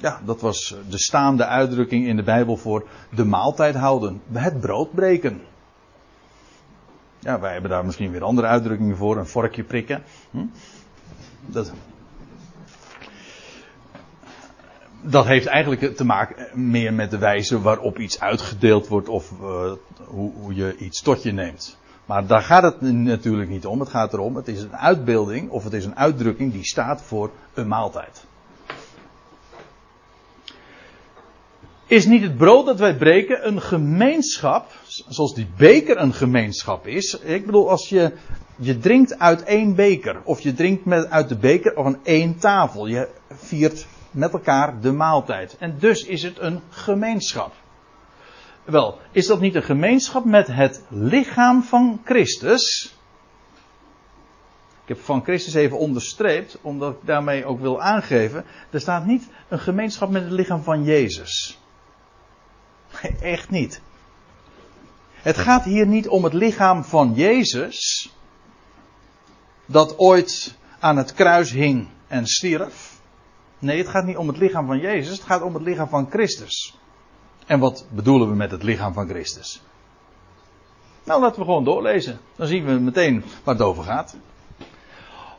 [0.00, 4.22] Ja, dat was de staande uitdrukking in de Bijbel voor de maaltijd houden.
[4.32, 5.40] Het brood breken.
[7.18, 9.16] Ja, wij hebben daar misschien weer andere uitdrukkingen voor.
[9.16, 10.02] Een vorkje prikken.
[10.30, 10.44] Hm?
[11.46, 11.72] Dat,
[15.02, 19.72] dat heeft eigenlijk te maken meer met de wijze waarop iets uitgedeeld wordt of uh,
[20.04, 21.78] hoe, hoe, je iets tot je neemt.
[22.06, 23.80] Maar daar gaat het natuurlijk niet om.
[23.80, 27.30] Het gaat erom, het is een uitbeelding of het is een uitdrukking die staat voor
[27.54, 28.28] een maaltijd.
[31.90, 34.70] Is niet het brood dat wij breken een gemeenschap,
[35.08, 37.18] zoals die beker een gemeenschap is?
[37.20, 38.12] Ik bedoel, als je,
[38.56, 42.86] je drinkt uit één beker, of je drinkt met, uit de beker aan één tafel.
[42.86, 45.56] Je viert met elkaar de maaltijd.
[45.58, 47.52] En dus is het een gemeenschap.
[48.64, 52.94] Wel, is dat niet een gemeenschap met het lichaam van Christus?
[54.82, 58.44] Ik heb van Christus even onderstreept, omdat ik daarmee ook wil aangeven.
[58.70, 61.59] Er staat niet een gemeenschap met het lichaam van Jezus.
[63.20, 63.80] Echt niet.
[65.12, 68.10] Het gaat hier niet om het lichaam van Jezus,
[69.66, 72.98] dat ooit aan het kruis hing en stierf.
[73.58, 76.10] Nee, het gaat niet om het lichaam van Jezus, het gaat om het lichaam van
[76.10, 76.78] Christus.
[77.46, 79.62] En wat bedoelen we met het lichaam van Christus?
[81.04, 82.20] Nou, laten we gewoon doorlezen.
[82.36, 84.16] Dan zien we meteen waar het over gaat.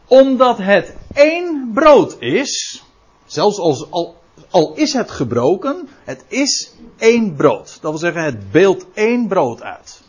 [0.08, 2.84] Omdat het één brood is,
[3.26, 4.21] zelfs als, al,
[4.52, 7.78] al is het gebroken, het is één brood.
[7.82, 10.02] Dat wil zeggen, het beeldt één brood uit.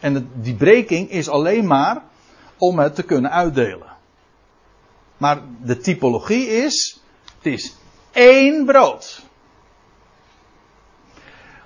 [0.00, 2.02] En die breking is alleen maar
[2.58, 3.96] om het te kunnen uitdelen.
[5.16, 7.02] Maar de typologie is,
[7.36, 7.76] het is
[8.12, 9.22] één brood.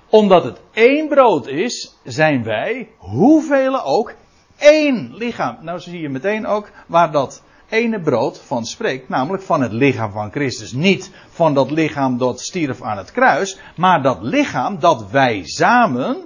[0.09, 4.13] Omdat het één brood is, zijn wij, hoeveel ook,
[4.57, 5.57] één lichaam.
[5.61, 7.43] Nou zie je meteen ook waar dat
[7.73, 10.71] ene brood van spreekt, namelijk van het lichaam van Christus.
[10.71, 16.17] Niet van dat lichaam dat stierf aan het kruis, maar dat lichaam dat wij samen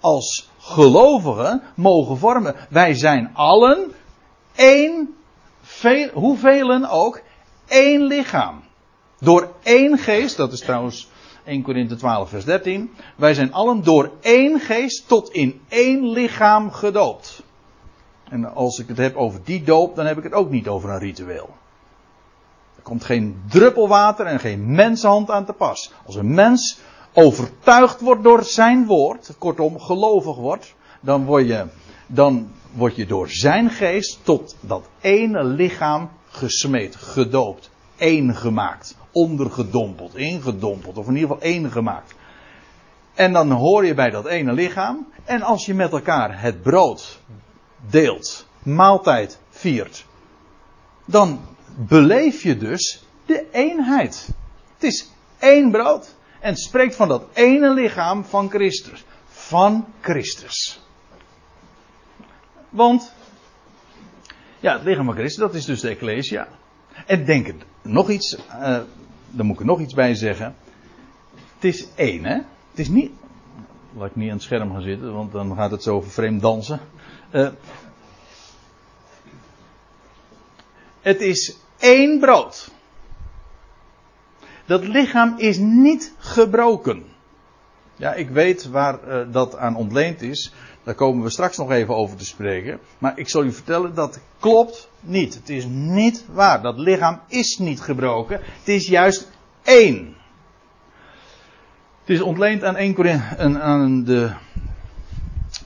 [0.00, 2.54] als gelovigen mogen vormen.
[2.68, 3.92] Wij zijn allen
[4.54, 5.14] één,
[5.62, 7.20] veel, hoeveel ook,
[7.68, 8.62] één lichaam.
[9.20, 11.08] Door één geest, dat is trouwens
[11.44, 12.90] 1 Korinthe 12 vers 13.
[13.16, 17.42] Wij zijn allen door één geest tot in één lichaam gedoopt.
[18.32, 20.90] En als ik het heb over die doop, dan heb ik het ook niet over
[20.90, 21.48] een ritueel.
[22.76, 25.92] Er komt geen druppel water en geen mensenhand aan te pas.
[26.06, 26.78] Als een mens
[27.12, 31.66] overtuigd wordt door zijn woord, kortom gelovig wordt, dan word je,
[32.06, 40.16] dan word je door zijn geest tot dat ene lichaam gesmeed, gedoopt, één gemaakt, ondergedompeld,
[40.16, 42.14] ingedompeld, of in ieder geval één gemaakt.
[43.14, 45.06] En dan hoor je bij dat ene lichaam.
[45.24, 47.20] En als je met elkaar het brood
[47.90, 50.06] deelt, maaltijd viert,
[51.04, 51.40] dan
[51.76, 54.28] beleef je dus de eenheid.
[54.74, 59.04] Het is één brood en het spreekt van dat ene lichaam van Christus.
[59.26, 60.80] Van Christus.
[62.68, 63.12] Want,
[64.60, 66.48] ja, het lichaam van Christus, dat is dus de Ecclesia.
[67.06, 68.60] En denk er nog iets, uh,
[69.30, 70.54] daar moet ik er nog iets bij zeggen.
[71.54, 72.34] Het is één, hè?
[72.70, 73.10] Het is niet,
[73.96, 76.80] laat ik niet aan het scherm gaan zitten, want dan gaat het zo vreemd dansen.
[77.32, 77.48] Uh,
[81.00, 82.70] het is één brood.
[84.64, 87.04] Dat lichaam is niet gebroken.
[87.96, 90.52] Ja, ik weet waar uh, dat aan ontleend is.
[90.82, 92.78] Daar komen we straks nog even over te spreken.
[92.98, 95.34] Maar ik zal u vertellen, dat klopt niet.
[95.34, 96.62] Het is niet waar.
[96.62, 98.40] Dat lichaam is niet gebroken.
[98.42, 99.30] Het is juist
[99.62, 100.14] één.
[102.00, 104.32] Het is ontleend aan, 1 Korinthe, aan de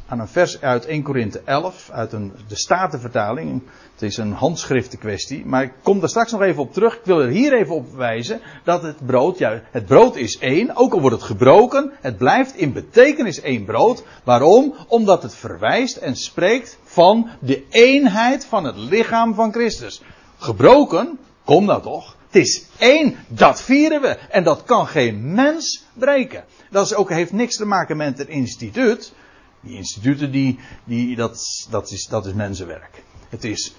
[0.09, 3.63] aan een vers uit 1 Korinthe 11, uit een, de Statenvertaling.
[3.93, 6.95] Het is een handschriftenkwestie, maar ik kom daar straks nog even op terug.
[6.95, 10.77] Ik wil er hier even op wijzen dat het brood, ja, het brood is één,
[10.77, 14.05] ook al wordt het gebroken, het blijft in betekenis één brood.
[14.25, 14.75] Waarom?
[14.89, 20.03] Omdat het verwijst en spreekt van de eenheid van het lichaam van Christus.
[20.39, 22.17] Gebroken, kom nou toch.
[22.27, 24.09] Het is één, dat vieren we.
[24.09, 26.45] En dat kan geen mens breken.
[26.71, 29.13] Dat is ook, heeft niks te maken met een instituut.
[29.61, 33.03] Die instituten, die, die, dat, dat, is, dat is mensenwerk.
[33.29, 33.75] Het is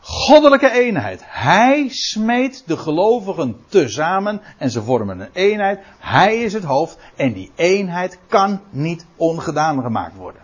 [0.00, 1.20] goddelijke eenheid.
[1.24, 5.80] Hij smeet de gelovigen tezamen en ze vormen een eenheid.
[5.98, 10.40] Hij is het hoofd en die eenheid kan niet ongedaan gemaakt worden.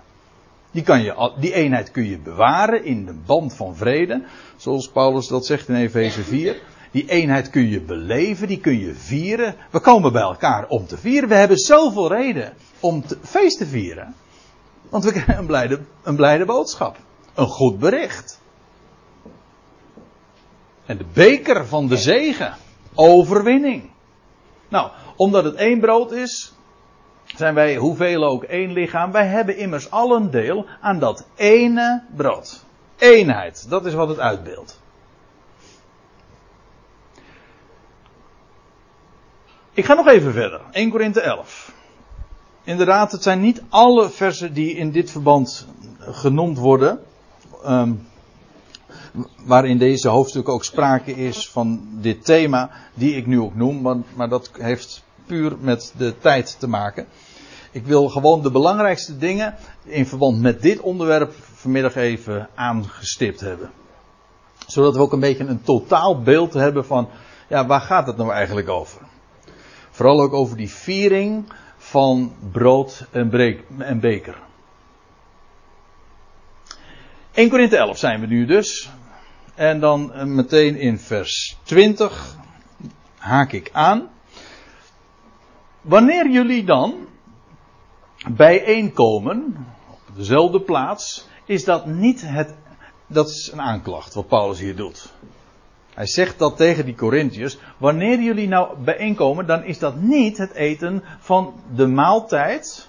[0.71, 4.25] Die, kan je, die eenheid kun je bewaren in de band van vrede,
[4.57, 6.61] zoals Paulus dat zegt in Efeze 4.
[6.91, 9.55] Die eenheid kun je beleven, die kun je vieren.
[9.71, 11.29] We komen bij elkaar om te vieren.
[11.29, 14.15] We hebben zoveel reden om te, feest te vieren.
[14.89, 16.97] Want we krijgen een blijde, een blijde boodschap.
[17.35, 18.41] Een goed bericht.
[20.87, 22.55] En de beker van de zegen.
[22.95, 23.91] Overwinning.
[24.69, 26.53] Nou, omdat het één brood is,
[27.25, 29.13] zijn wij hoeveel ook één lichaam.
[29.13, 32.65] Wij hebben immers allen deel aan dat ene brood.
[32.99, 34.81] Eenheid, dat is wat het uitbeeldt.
[39.73, 40.61] Ik ga nog even verder.
[40.71, 41.73] 1 Korinthe 11.
[42.69, 45.67] Inderdaad, het zijn niet alle versen die in dit verband
[45.99, 47.01] genoemd worden.
[47.67, 48.07] Um,
[49.45, 53.97] waarin deze hoofdstuk ook sprake is van dit thema, die ik nu ook noem, maar,
[54.15, 57.07] maar dat heeft puur met de tijd te maken.
[57.71, 59.55] Ik wil gewoon de belangrijkste dingen
[59.85, 63.71] in verband met dit onderwerp vanmiddag even aangestipt hebben.
[64.67, 67.09] Zodat we ook een beetje een totaal beeld hebben van,
[67.49, 69.01] ja, waar gaat het nou eigenlijk over?
[69.91, 71.45] Vooral ook over die viering
[71.89, 74.39] van brood en, breek, en beker.
[77.33, 78.91] 1 Korinthe 11 zijn we nu dus.
[79.55, 82.37] En dan eh, meteen in vers 20
[83.17, 84.11] haak ik aan.
[85.81, 87.07] Wanneer jullie dan
[88.31, 89.67] bijeenkomen
[90.09, 92.55] op dezelfde plaats, is dat niet het.
[93.07, 95.13] Dat is een aanklacht wat Paulus hier doet.
[95.99, 97.59] Hij zegt dat tegen die Corinthiërs.
[97.77, 102.89] Wanneer jullie nou bijeenkomen, dan is dat niet het eten van de maaltijd.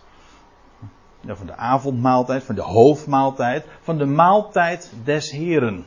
[1.25, 5.85] Van de avondmaaltijd, van de hoofdmaaltijd, van de maaltijd des Heren.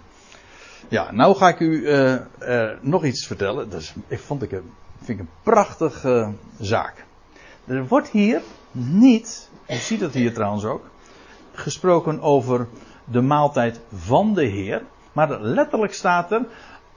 [0.89, 3.71] Ja, nou ga ik u uh, uh, nog iets vertellen.
[3.71, 4.51] Dat is, ik vond ik
[4.97, 6.29] vind ik een prachtige uh,
[6.61, 7.05] zaak.
[7.65, 8.41] Er wordt hier
[8.73, 10.91] niet, je ziet het hier trouwens ook,
[11.53, 12.69] gesproken over
[13.05, 14.83] de maaltijd van de Heer.
[15.13, 16.47] Maar letterlijk staat er,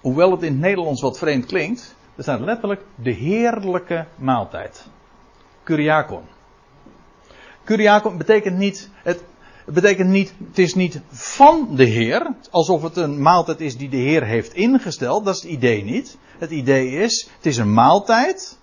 [0.06, 4.88] hoewel het in het Nederlands wat vreemd klinkt, er staat letterlijk de heerlijke maaltijd.
[5.64, 6.24] Kuriakon.
[7.64, 9.24] Kuriakon betekent niet, het,
[9.66, 13.97] betekent niet, het is niet van de Heer, alsof het een maaltijd is die de
[13.97, 16.18] Heer heeft ingesteld, dat is het idee niet.
[16.38, 18.60] Het idee is, het is een maaltijd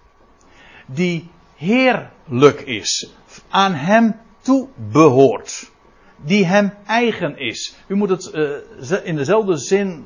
[0.87, 3.13] die heerlijk is,
[3.49, 5.71] aan Hem toe behoort,
[6.17, 7.75] die Hem eigen is.
[7.87, 10.05] U moet het uh, in dezelfde zin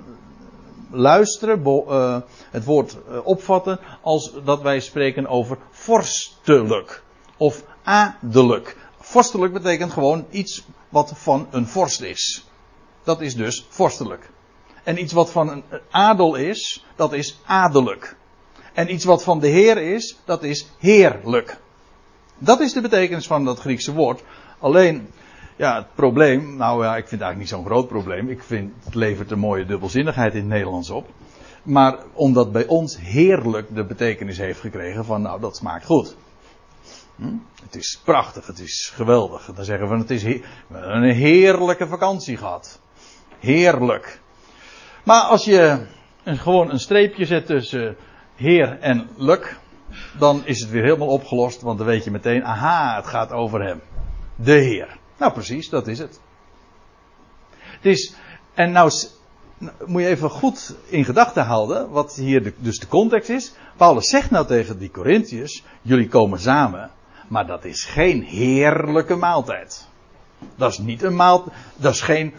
[0.91, 2.16] luisteren, uh,
[2.51, 7.03] het woord uh, opvatten, als dat wij spreken over vorstelijk
[7.37, 8.76] of adellijk.
[9.01, 12.47] Vorstelijk betekent gewoon iets wat van een vorst is.
[13.05, 14.30] Dat is dus vorstelijk.
[14.84, 18.16] En iets wat van een adel is, dat is adellijk.
[18.72, 21.59] En iets wat van de Heer is, dat is heerlijk.
[22.39, 24.22] Dat is de betekenis van dat Griekse woord.
[24.59, 25.11] Alleen,
[25.57, 28.29] ja, het probleem, nou ja, ik vind het eigenlijk niet zo'n groot probleem.
[28.29, 31.09] Ik vind het levert een mooie dubbelzinnigheid in het Nederlands op.
[31.63, 36.17] Maar omdat bij ons heerlijk de betekenis heeft gekregen van, nou, dat smaakt goed.
[37.17, 37.35] Hm?
[37.63, 39.51] Het is prachtig, het is geweldig.
[39.55, 40.25] Dan zeggen we, het is
[40.71, 42.81] een heerlijke vakantie gehad.
[43.39, 44.21] Heerlijk.
[45.05, 45.87] Maar als je
[46.25, 47.97] gewoon een streepje zet tussen
[48.35, 49.59] heer en luk,
[50.19, 53.63] dan is het weer helemaal opgelost, want dan weet je meteen, aha, het gaat over
[53.63, 53.81] hem.
[54.37, 54.99] De Heer.
[55.17, 56.21] Nou precies, dat is het.
[57.81, 58.14] Is,
[58.55, 58.93] en nou
[59.87, 63.53] moet je even goed in gedachten houden wat hier dus de context is.
[63.77, 66.91] Paulus zegt nou tegen die Corinthiërs, jullie komen samen,
[67.29, 69.89] maar dat is geen heerlijke maaltijd.
[70.57, 72.35] Dat is niet een maaltijd, dat is geen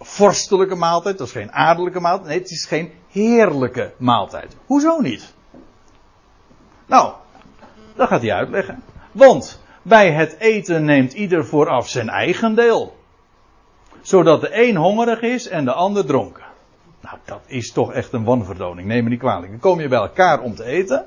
[0.00, 4.56] vorstelijke maaltijd, dat is geen adellijke maaltijd, nee, het is geen heerlijke maaltijd.
[4.66, 5.34] Hoezo niet?
[6.86, 7.14] Nou,
[7.96, 8.82] dat gaat hij uitleggen.
[9.12, 12.96] Want bij het eten neemt ieder vooraf zijn eigen deel.
[14.00, 16.44] Zodat de een hongerig is en de ander dronken.
[17.00, 18.88] Nou, dat is toch echt een wanvertoning.
[18.88, 19.50] Neem me niet kwalijk.
[19.50, 21.04] Dan kom je bij elkaar om te eten.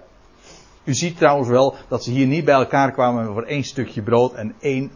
[0.84, 4.34] U ziet trouwens wel dat ze hier niet bij elkaar kwamen voor één stukje brood
[4.34, 4.92] en één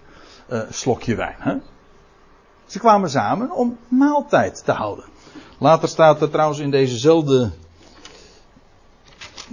[0.49, 1.35] uh, slokje wijn.
[1.39, 1.55] Hè?
[2.65, 5.05] Ze kwamen samen om maaltijd te houden.
[5.59, 7.51] Later staat er trouwens in dezezelfde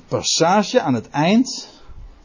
[0.08, 1.81] passage aan het eind.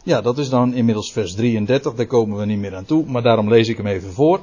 [0.08, 3.22] Ja, dat is dan inmiddels vers 33, daar komen we niet meer aan toe, maar
[3.22, 4.40] daarom lees ik hem even voor.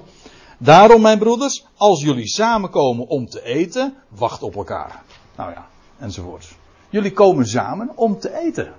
[0.57, 5.03] Daarom, mijn broeders, als jullie samenkomen om te eten, wacht op elkaar.
[5.35, 5.67] Nou ja,
[5.99, 6.47] enzovoort.
[6.89, 8.73] Jullie komen samen om te eten.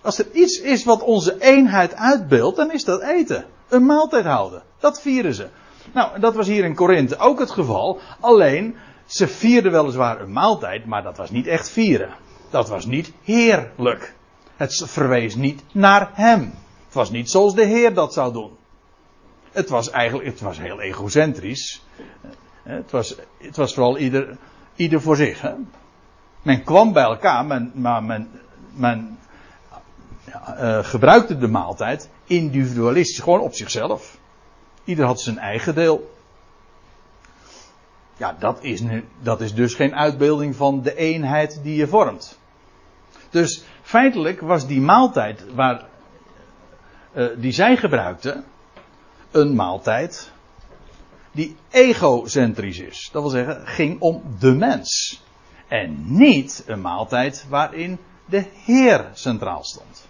[0.00, 3.44] Als er iets is wat onze eenheid uitbeeldt, dan is dat eten.
[3.68, 4.62] Een maaltijd houden.
[4.78, 5.48] Dat vieren ze.
[5.94, 7.98] Nou, dat was hier in Korinthe ook het geval.
[8.20, 12.14] Alleen, ze vierden weliswaar een maaltijd, maar dat was niet echt vieren.
[12.50, 14.14] Dat was niet heerlijk.
[14.62, 16.40] Het verwees niet naar hem.
[16.84, 18.50] Het was niet zoals de Heer dat zou doen.
[19.52, 21.82] Het was eigenlijk, het was heel egocentrisch.
[22.62, 24.36] Het was, het was vooral ieder,
[24.76, 25.40] ieder voor zich.
[25.40, 25.52] Hè?
[26.42, 28.30] Men kwam bij elkaar, men, maar men,
[28.74, 29.18] men
[30.48, 34.18] uh, gebruikte de maaltijd individualistisch, gewoon op zichzelf.
[34.84, 36.14] Ieder had zijn eigen deel.
[38.16, 42.38] Ja, dat is, nu, dat is dus geen uitbeelding van de eenheid die je vormt.
[43.30, 45.84] Dus feitelijk was die maaltijd waar,
[47.14, 48.44] uh, die zij gebruikten,
[49.30, 50.32] een maaltijd
[51.32, 53.08] die egocentrisch is.
[53.12, 55.22] Dat wil zeggen, ging om de mens.
[55.68, 60.06] En niet een maaltijd waarin de Heer centraal stond.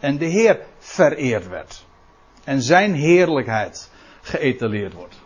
[0.00, 1.84] En de Heer vereerd werd.
[2.44, 3.90] En zijn heerlijkheid
[4.22, 5.16] geëtaleerd wordt.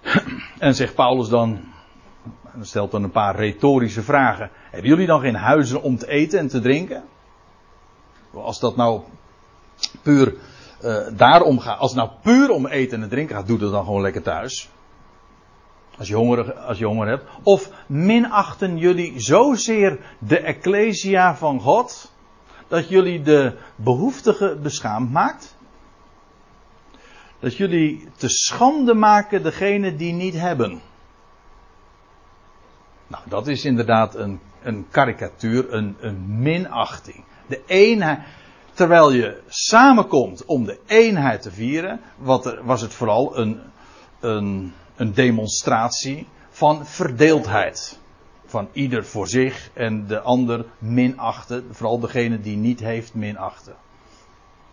[0.58, 1.64] En zegt Paulus dan,
[2.56, 4.50] en stelt dan een paar retorische vragen.
[4.70, 7.04] Hebben jullie dan geen huizen om te eten en te drinken?
[8.34, 9.00] Als dat nou
[10.02, 10.34] puur
[10.84, 13.84] uh, daarom gaat, als het nou puur om eten en drinken gaat, doe dat dan
[13.84, 14.68] gewoon lekker thuis.
[15.98, 17.24] Als je, honger, als je honger hebt.
[17.42, 22.12] Of minachten jullie zozeer de Ecclesia van God.
[22.68, 25.56] Dat jullie de behoeftige beschaamd maakt.
[27.38, 30.80] Dat jullie te schande maken degene die niet hebben.
[33.06, 37.24] Nou, dat is inderdaad een, een karikatuur, een, een minachting.
[37.46, 38.18] De eenheid.
[38.72, 43.60] Terwijl je samenkomt om de eenheid te vieren, wat was het vooral een,
[44.20, 47.98] een, een demonstratie van verdeeldheid.
[48.46, 51.64] Van ieder voor zich en de ander minachten.
[51.70, 53.74] Vooral degene die niet heeft minachten.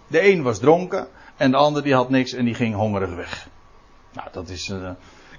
[0.08, 1.08] De een was dronken
[1.38, 3.48] en de ander die had niks en die ging hongerig weg.
[4.14, 4.70] Nou, dat is.
[4.70, 4.90] Uh,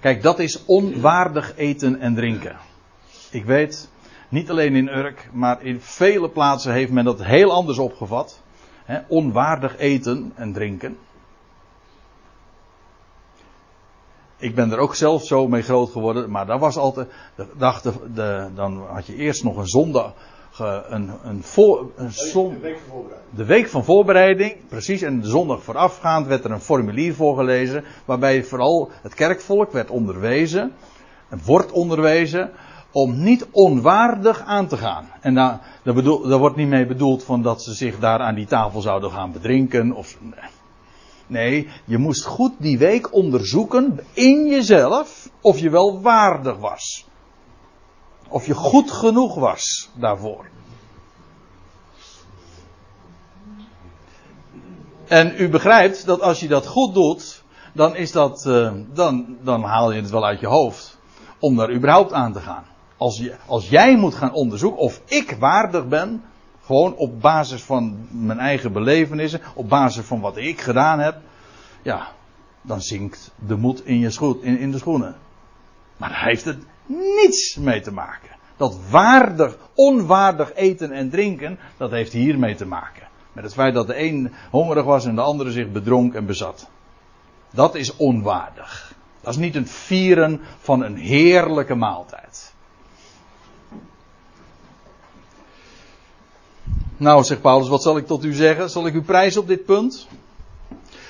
[0.00, 2.56] kijk, dat is onwaardig eten en drinken.
[3.34, 3.88] Ik weet,
[4.28, 8.42] niet alleen in Urk, maar in vele plaatsen heeft men dat heel anders opgevat.
[8.84, 10.98] He, onwaardig eten en drinken.
[14.36, 17.08] Ik ben er ook zelf zo mee groot geworden, maar dat was altijd.
[17.56, 20.14] Dacht de, de, dan had je eerst nog een zondag.
[20.88, 23.36] Een, een, voor, een zon, de, week van voorbereiding.
[23.36, 25.02] de week van voorbereiding, precies.
[25.02, 27.84] En de zondag voorafgaand werd er een formulier voorgelezen.
[28.04, 30.72] Waarbij vooral het kerkvolk werd onderwezen.
[31.28, 32.50] En wordt onderwezen
[32.94, 35.10] om niet onwaardig aan te gaan.
[35.20, 38.46] En daar, daar, bedoel, wordt niet mee bedoeld van dat ze zich daar aan die
[38.46, 39.92] tafel zouden gaan bedrinken.
[39.92, 40.18] Of,
[41.26, 47.06] nee, je moest goed die week onderzoeken in jezelf of je wel waardig was.
[48.28, 50.46] Of je goed genoeg was daarvoor.
[55.08, 57.42] En u begrijpt dat als je dat goed doet,
[57.72, 60.98] dan, is dat, uh, dan, dan haal je het wel uit je hoofd
[61.38, 62.72] om daar überhaupt aan te gaan
[63.04, 66.22] als, je, als jij moet gaan onderzoeken of ik waardig ben,
[66.62, 71.16] gewoon op basis van mijn eigen belevenissen, op basis van wat ik gedaan heb,
[71.82, 72.08] ja,
[72.62, 75.16] dan zinkt de moed in, je schoen, in, in de schoenen.
[75.96, 78.30] Maar daar heeft het niets mee te maken.
[78.56, 83.08] Dat waardig, onwaardig eten en drinken, dat heeft hiermee te maken.
[83.32, 86.68] Met het feit dat de een hongerig was en de andere zich bedronk en bezat.
[87.50, 88.94] Dat is onwaardig.
[89.20, 92.53] Dat is niet het vieren van een heerlijke maaltijd.
[96.96, 98.70] Nou, zegt Paulus, wat zal ik tot u zeggen?
[98.70, 100.06] Zal ik u prijzen op dit punt?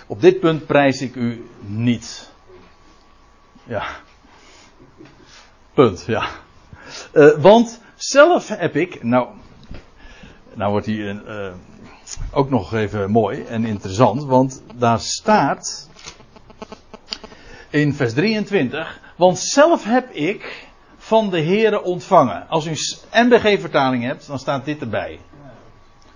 [0.07, 2.31] Op dit punt prijs ik u niet.
[3.65, 3.85] Ja.
[5.75, 6.29] Punt, ja.
[7.13, 9.29] Uh, want zelf heb ik, nou,
[10.55, 11.53] nou wordt hij uh,
[12.33, 15.89] ook nog even mooi en interessant, want daar staat
[17.71, 22.49] in vers 23, want zelf heb ik van de Here ontvangen.
[22.49, 25.19] Als u een MBG-vertaling hebt, dan staat dit erbij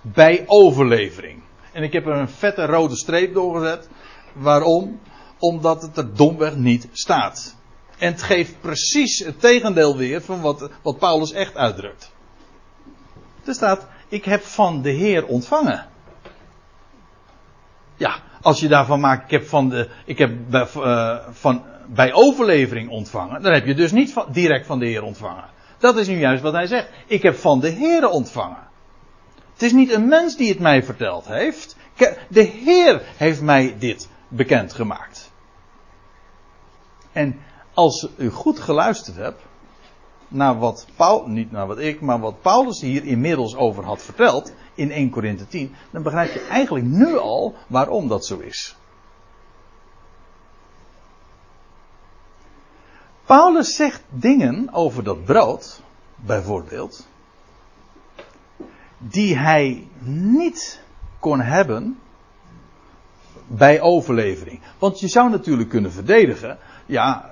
[0.01, 1.41] bij overlevering.
[1.71, 3.89] En ik heb er een vette rode streep doorgezet.
[4.33, 4.99] Waarom?
[5.39, 7.55] Omdat het er domweg niet staat.
[7.97, 12.11] En het geeft precies het tegendeel weer van wat, wat Paulus echt uitdrukt.
[13.45, 15.87] Er staat, ik heb van de Heer ontvangen.
[17.95, 22.13] Ja, als je daarvan maakt, ik heb, van de, ik heb bij, uh, van, bij
[22.13, 25.45] overlevering ontvangen, dan heb je dus niet direct van de Heer ontvangen.
[25.77, 26.89] Dat is nu juist wat hij zegt.
[27.07, 28.68] Ik heb van de Heer ontvangen.
[29.59, 31.75] Het is niet een mens die het mij verteld heeft.
[32.27, 35.31] De Heer heeft mij dit bekendgemaakt.
[37.11, 37.39] En
[37.73, 39.41] als u goed geluisterd hebt
[40.27, 44.53] naar wat Paul, niet naar wat ik, maar wat Paulus hier inmiddels over had verteld
[44.73, 48.75] in 1 Korinthe 10, dan begrijp je eigenlijk nu al waarom dat zo is.
[53.25, 55.81] Paulus zegt dingen over dat brood,
[56.15, 57.07] bijvoorbeeld,
[58.99, 60.81] die hij niet
[61.19, 61.99] kon hebben
[63.47, 64.59] bij overlevering.
[64.79, 67.31] Want je zou natuurlijk kunnen verdedigen, ja,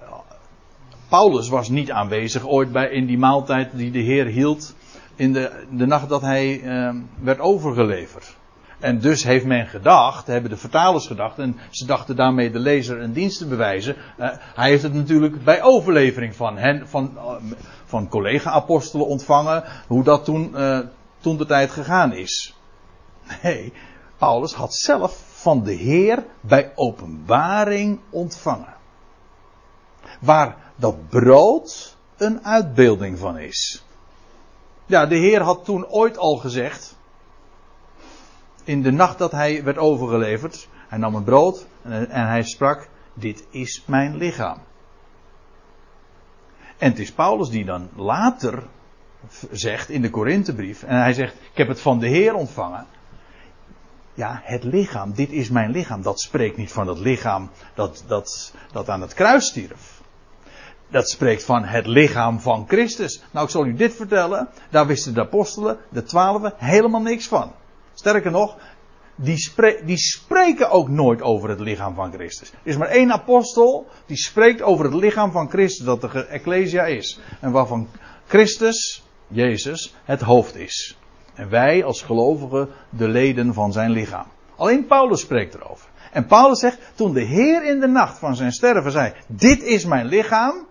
[1.09, 4.75] Paulus was niet aanwezig ooit bij, in die maaltijd die de Heer hield
[5.15, 8.35] in de, de nacht dat hij uh, werd overgeleverd.
[8.79, 13.01] En dus heeft men gedacht, hebben de vertalers gedacht, en ze dachten daarmee de lezer
[13.01, 13.95] een dienst te bewijzen.
[13.95, 17.31] Uh, hij heeft het natuurlijk bij overlevering van hen, van, uh,
[17.85, 20.79] van collega-apostelen ontvangen, hoe dat toen, uh,
[21.19, 22.55] toen de tijd gegaan is.
[23.43, 23.73] Nee,
[24.17, 28.75] Paulus had zelf van de Heer bij openbaring ontvangen.
[30.19, 33.85] Waar dat brood een uitbeelding van is.
[34.85, 36.95] Ja, de Heer had toen ooit al gezegd,
[38.63, 42.89] in de nacht dat hij werd overgeleverd, hij nam een brood en, en hij sprak,
[43.13, 44.57] dit is mijn lichaam.
[46.77, 48.63] En het is Paulus die dan later
[49.51, 52.85] zegt in de Korinthebrief, en hij zegt, ik heb het van de Heer ontvangen.
[54.13, 56.01] Ja, het lichaam, dit is mijn lichaam.
[56.01, 60.01] Dat spreekt niet van het lichaam dat, dat, dat aan het kruis stierf.
[60.89, 63.23] Dat spreekt van het lichaam van Christus.
[63.31, 64.49] Nou, ik zal u dit vertellen.
[64.69, 67.51] Daar wisten de apostelen, de twaalfen, helemaal niks van.
[67.93, 68.57] Sterker nog,
[69.15, 69.53] die,
[69.85, 72.49] die, spreken ook nooit over het lichaam van Christus.
[72.49, 76.85] Er is maar één apostel die spreekt over het lichaam van Christus, dat de Ecclesia
[76.85, 77.19] is.
[77.39, 77.87] En waarvan
[78.27, 80.97] Christus, Jezus, het hoofd is.
[81.33, 84.25] En wij als gelovigen de leden van zijn lichaam.
[84.55, 85.89] Alleen Paulus spreekt erover.
[86.11, 89.85] En Paulus zegt, toen de Heer in de nacht van zijn sterven zei, dit is
[89.85, 90.65] mijn lichaam.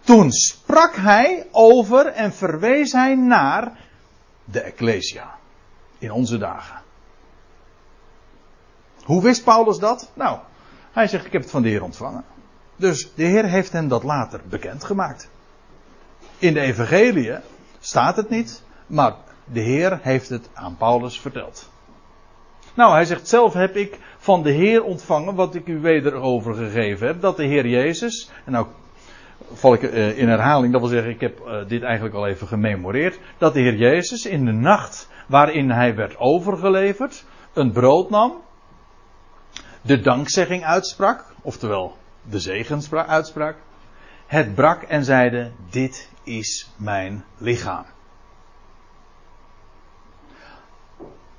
[0.00, 3.78] Toen sprak hij over en verwees hij naar
[4.44, 5.38] de Ecclesia.
[5.98, 6.82] In onze dagen.
[9.04, 10.10] Hoe wist Paulus dat?
[10.14, 10.38] Nou,
[10.92, 12.24] hij zegt, ik heb het van de Heer ontvangen.
[12.76, 15.28] Dus de Heer heeft hem dat later bekendgemaakt.
[16.40, 17.32] In de Evangelie
[17.80, 19.14] staat het niet, maar
[19.44, 21.70] de Heer heeft het aan Paulus verteld.
[22.74, 27.06] Nou, hij zegt zelf heb ik van de Heer ontvangen wat ik u weder overgegeven
[27.06, 27.20] heb.
[27.20, 28.66] Dat de Heer Jezus, en nou
[29.52, 32.46] val ik eh, in herhaling, dat wil zeggen ik heb eh, dit eigenlijk al even
[32.46, 33.18] gememoreerd.
[33.38, 38.32] Dat de Heer Jezus in de nacht waarin hij werd overgeleverd, een brood nam,
[39.82, 43.56] de dankzegging uitsprak, oftewel de zegen uitsprak,
[44.30, 47.84] het brak en zeide, dit is mijn lichaam.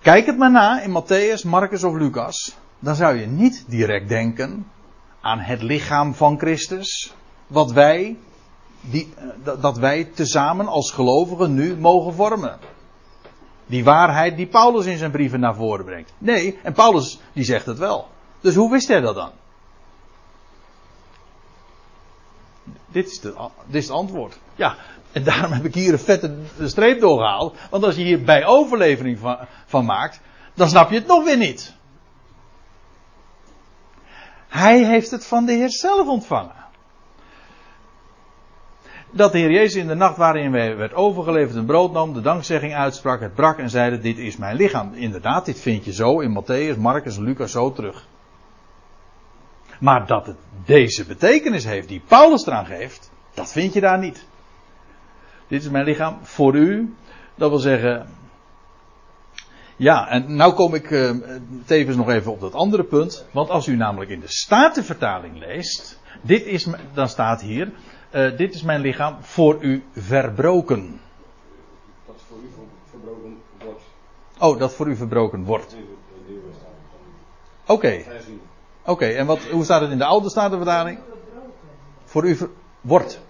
[0.02, 2.56] Kijk het maar na in Matthäus, Marcus of Lucas.
[2.80, 4.68] Dan zou je niet direct denken
[5.22, 7.14] aan het lichaam van Christus.
[7.48, 8.18] Wat wij,
[8.82, 12.60] die, eh, dat wij tezamen als gelovigen nu mogen vormen.
[13.66, 16.14] Die waarheid die Paulus in zijn brieven naar voren brengt.
[16.18, 18.08] Nee, en Paulus die zegt het wel.
[18.42, 19.32] Dus hoe wist hij dat dan?
[22.92, 23.34] Dit is, dit
[23.72, 24.40] is het antwoord.
[24.56, 24.76] Ja,
[25.12, 27.58] en daarom heb ik hier een vette streep doorgehaald.
[27.70, 30.22] Want als je hier bij overlevering van, van maakt,
[30.54, 31.74] dan snap je het nog weer niet.
[34.48, 36.60] Hij heeft het van de Heer zelf ontvangen.
[39.12, 42.22] Dat de Heer Jezus in de nacht waarin hij werd overgeleverd een brood nam, de
[42.22, 44.94] dankzegging uitsprak, het brak en zeide: Dit is mijn lichaam.
[44.94, 48.06] Inderdaad, dit vind je zo in Matthäus, Marcus Lucas zo terug.
[49.82, 54.26] Maar dat het deze betekenis heeft die Paulus eraan geeft, dat vind je daar niet.
[55.48, 56.94] Dit is mijn lichaam voor u.
[57.36, 58.10] Dat wil zeggen.
[59.76, 61.12] Ja, en nou kom ik uh,
[61.66, 63.26] tevens nog even op dat andere punt.
[63.32, 66.00] Want als u namelijk in de Statenvertaling leest.
[66.22, 67.72] Dit is, dan staat hier.
[68.12, 71.00] Uh, dit is mijn lichaam voor u verbroken.
[72.06, 72.50] Dat voor u
[72.90, 73.84] verbroken wordt.
[74.40, 75.76] Oh, dat voor u verbroken wordt.
[77.66, 77.72] Oké.
[77.72, 78.06] Okay.
[78.86, 81.00] Oké, en wat, hoe staat het in de oude Statenvertaling?
[82.06, 82.38] Voor u
[82.82, 83.22] wordt.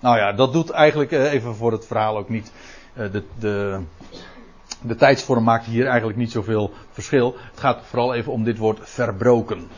[0.00, 2.52] Nou ja, dat doet eigenlijk eh, even voor het verhaal ook niet.
[2.94, 3.80] Eh, de, de,
[4.82, 7.34] de tijdsvorm maakt hier eigenlijk niet zoveel verschil.
[7.50, 9.68] Het gaat vooral even om dit woord verbroken.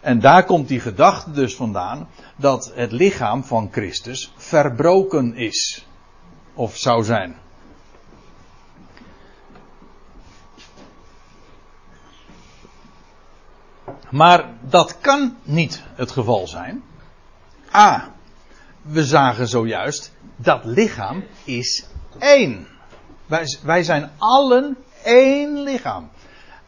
[0.00, 5.86] En daar komt die gedachte dus vandaan dat het lichaam van Christus verbroken is.
[6.54, 7.36] Of zou zijn.
[14.10, 16.82] Maar dat kan niet het geval zijn.
[17.74, 18.14] A.
[18.82, 21.84] We zagen zojuist dat lichaam is
[22.18, 22.66] één.
[23.26, 26.10] Wij, wij zijn allen één lichaam.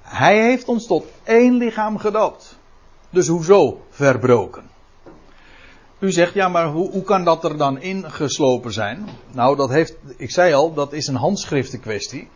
[0.02, 2.58] Hij heeft ons tot één lichaam gedoopt.
[3.10, 4.68] Dus hoezo verbroken?
[5.98, 9.08] U zegt, ja, maar hoe, hoe kan dat er dan ingeslopen zijn?
[9.32, 12.28] Nou, dat heeft, ik zei al, dat is een handschriftenkwestie.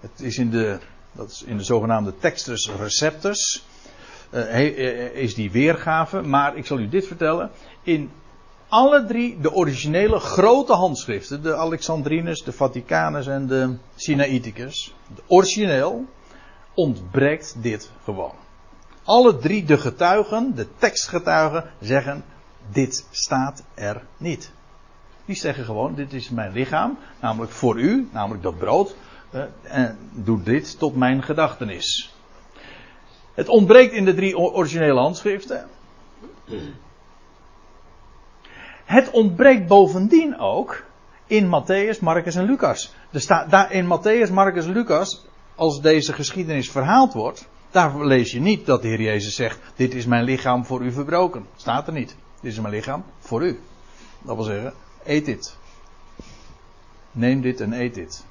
[0.00, 0.78] Het is in de,
[1.12, 3.66] dat is in de zogenaamde textus receptus.
[4.34, 6.22] Uh, is die weergave.
[6.22, 7.50] Maar ik zal u dit vertellen.
[7.82, 8.10] In
[8.68, 16.04] alle drie de originele grote handschriften, de Alexandrinus, de Vaticanus en de Sinaiticus, de origineel,
[16.74, 18.34] ontbreekt dit gewoon.
[19.04, 22.24] Alle drie de getuigen, de tekstgetuigen, zeggen:
[22.70, 24.52] dit staat er niet.
[25.24, 28.94] Die zeggen gewoon: dit is mijn lichaam, namelijk voor u, namelijk dat brood,
[29.30, 32.11] uh, en doe dit tot mijn gedachtenis.
[33.34, 35.68] Het ontbreekt in de drie originele handschriften.
[38.84, 40.84] Het ontbreekt bovendien ook
[41.26, 42.94] in Matthäus, Marcus en Lucas.
[43.10, 45.24] Er staat, daar in Matthäus, Marcus en Lucas,
[45.54, 49.94] als deze geschiedenis verhaald wordt, daar lees je niet dat de Heer Jezus zegt: Dit
[49.94, 51.46] is mijn lichaam voor u verbroken.
[51.56, 52.16] Staat er niet.
[52.40, 53.60] Dit is mijn lichaam voor u.
[54.22, 54.74] Dat wil zeggen,
[55.04, 55.56] eet dit.
[57.10, 58.24] Neem dit en eet dit.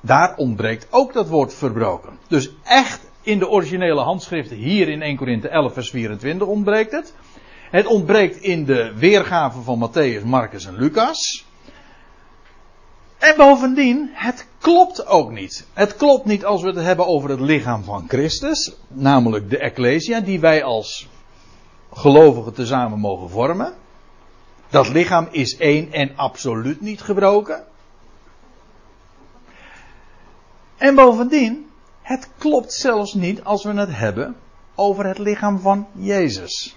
[0.00, 2.18] Daar ontbreekt ook dat woord verbroken.
[2.28, 7.14] Dus echt in de originele handschriften, hier in 1 Korinthe 11, vers 24 ontbreekt het.
[7.70, 11.46] Het ontbreekt in de weergave van Matthäus, Marcus en Lucas.
[13.18, 15.66] En bovendien, het klopt ook niet.
[15.72, 20.20] Het klopt niet als we het hebben over het lichaam van Christus, namelijk de Ecclesia,
[20.20, 21.08] die wij als
[21.92, 23.74] gelovigen tezamen mogen vormen.
[24.68, 27.64] Dat lichaam is één en absoluut niet gebroken.
[30.76, 31.67] En bovendien,
[32.08, 34.36] het klopt zelfs niet als we het hebben
[34.74, 36.76] over het lichaam van Jezus.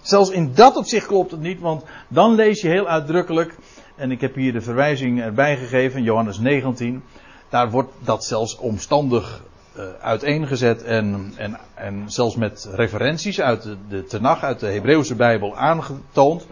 [0.00, 3.56] Zelfs in dat opzicht klopt het niet, want dan lees je heel uitdrukkelijk,
[3.96, 7.02] en ik heb hier de verwijzing erbij gegeven, Johannes 19,
[7.48, 9.42] daar wordt dat zelfs omstandig
[9.76, 15.14] uh, uiteengezet en, en, en zelfs met referenties uit de, de Tenach, uit de Hebreeuwse
[15.14, 16.46] Bijbel aangetoond,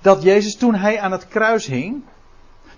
[0.00, 2.02] dat Jezus toen hij aan het kruis hing,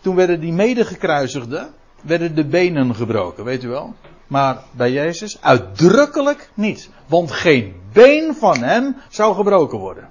[0.01, 3.95] toen werden die medegekruisigden, werden de benen gebroken, weet u wel?
[4.27, 6.91] Maar bij Jezus uitdrukkelijk niet.
[7.07, 10.09] Want geen been van hem zou gebroken worden.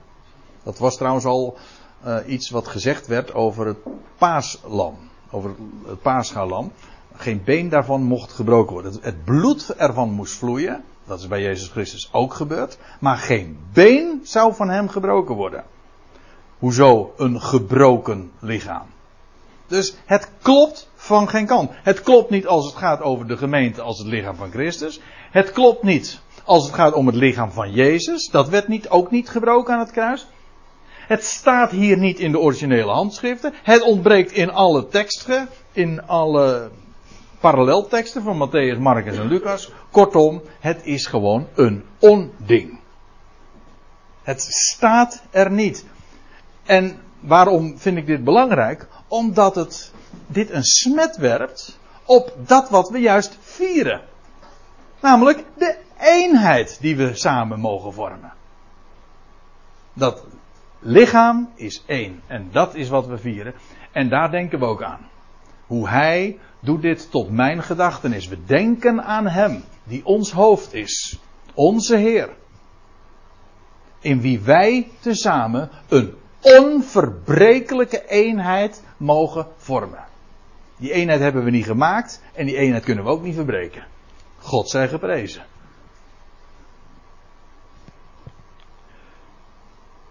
[0.64, 1.58] Dat was trouwens al
[2.06, 3.78] uh, iets wat gezegd werd over het
[4.18, 4.98] paaslam.
[5.32, 5.52] Over
[5.86, 6.72] het paaschalam.
[7.16, 8.94] Geen been daarvan mocht gebroken worden.
[9.02, 10.84] Het bloed ervan moest vloeien.
[11.06, 12.78] Dat is bij Jezus Christus ook gebeurd.
[13.00, 15.64] Maar geen been zou van hem gebroken worden.
[16.60, 18.86] Hoezo een gebroken lichaam?
[19.68, 21.72] Dus het klopt van geen kant.
[21.74, 25.00] Het klopt niet als het gaat over de gemeente als het lichaam van Christus.
[25.32, 28.30] Het klopt niet als het gaat om het lichaam van Jezus.
[28.30, 30.28] Dat werd niet, ook niet gebroken aan het kruis.
[31.08, 33.54] Het staat hier niet in de originele handschriften.
[33.64, 36.70] Het ontbreekt in alle teksten, in alle
[37.40, 39.72] parallelteksten van Matthäus, Marcus en Lucas.
[39.92, 42.80] Kortom, het is gewoon een onding.
[44.24, 45.86] Het staat er niet.
[46.66, 48.88] En waarom vind ik dit belangrijk?
[49.08, 49.94] Omdat het
[50.28, 54.02] dit een smet werpt op dat wat we juist vieren.
[55.02, 58.34] Namelijk de eenheid die we samen mogen vormen.
[59.94, 60.26] Dat
[60.80, 62.22] lichaam is één.
[62.28, 63.54] En dat is wat we vieren.
[63.92, 65.08] En daar denken we ook aan.
[65.66, 68.28] Hoe hij doet dit tot mijn gedachtenis.
[68.28, 71.20] We denken aan hem die ons hoofd is.
[71.54, 72.30] Onze Heer.
[74.00, 76.16] In wie wij tezamen een
[76.56, 80.06] onverbrekelijke eenheid mogen vormen.
[80.78, 83.84] Die eenheid hebben we niet gemaakt en die eenheid kunnen we ook niet verbreken.
[84.40, 85.46] God zij geprezen.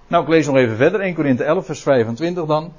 [0.07, 1.01] Nou, ik lees nog even verder.
[1.01, 2.73] 1 Korinthe 11, vers 25 dan.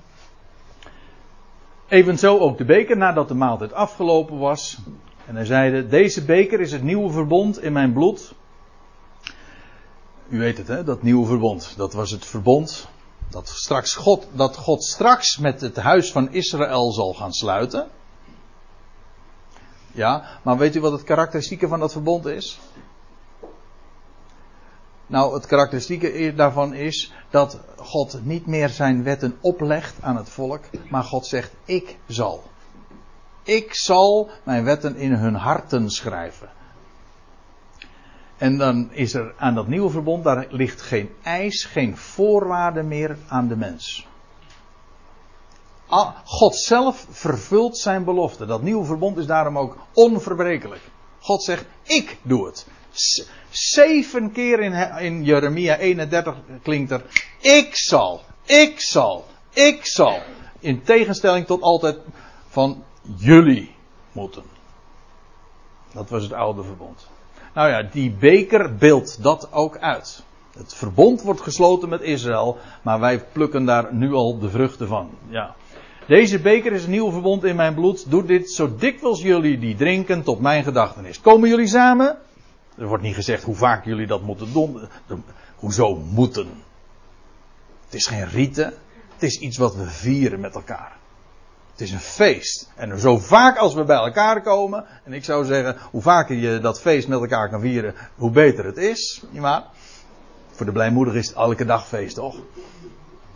[1.87, 4.77] Evenzo ook de beker nadat de maaltijd afgelopen was.
[5.25, 8.33] En hij zeide, deze beker is het nieuwe verbond in mijn bloed.
[10.29, 11.73] U weet het, hè, dat nieuwe verbond.
[11.77, 12.89] Dat was het verbond
[13.29, 17.87] dat, straks God, dat God straks met het huis van Israël zal gaan sluiten.
[19.91, 22.59] Ja, maar weet u wat het karakteristieke van dat verbond is?
[25.07, 30.63] Nou, het karakteristieke daarvan is dat God niet meer zijn wetten oplegt aan het volk,
[30.89, 32.43] maar God zegt: Ik zal.
[33.43, 36.49] Ik zal mijn wetten in hun harten schrijven.
[38.37, 43.17] En dan is er aan dat nieuwe verbond, daar ligt geen eis, geen voorwaarde meer
[43.27, 44.07] aan de mens.
[46.23, 48.45] God zelf vervult zijn belofte.
[48.45, 50.81] Dat nieuwe verbond is daarom ook onverbrekelijk.
[51.19, 52.67] God zegt, ik doe het.
[53.49, 57.03] zeven keer in, in Jeremia 31 klinkt er,
[57.39, 60.19] ik zal, ik zal, ik zal.
[60.59, 61.97] In tegenstelling tot altijd
[62.47, 62.83] van
[63.17, 63.75] jullie
[64.11, 64.43] moeten.
[65.93, 67.07] Dat was het oude verbond.
[67.57, 70.23] Nou ja, die beker beeldt dat ook uit.
[70.57, 75.09] Het verbond wordt gesloten met Israël, maar wij plukken daar nu al de vruchten van.
[75.29, 75.55] Ja.
[76.07, 78.09] Deze beker is een nieuw verbond in mijn bloed.
[78.09, 81.21] Doe dit zo dikwijls jullie die drinken tot mijn gedachtenis.
[81.21, 82.17] Komen jullie samen?
[82.77, 84.79] Er wordt niet gezegd hoe vaak jullie dat moeten doen.
[85.55, 86.47] Hoezo moeten?
[87.85, 88.73] Het is geen rite.
[89.13, 90.96] Het is iets wat we vieren met elkaar.
[91.77, 92.69] Het is een feest.
[92.75, 94.85] En zo vaak als we bij elkaar komen.
[95.03, 98.65] En ik zou zeggen, hoe vaker je dat feest met elkaar kan vieren, hoe beter
[98.65, 99.23] het is.
[99.31, 99.63] Waar?
[100.51, 102.35] Voor de blijmoedig is het elke dag feest, toch?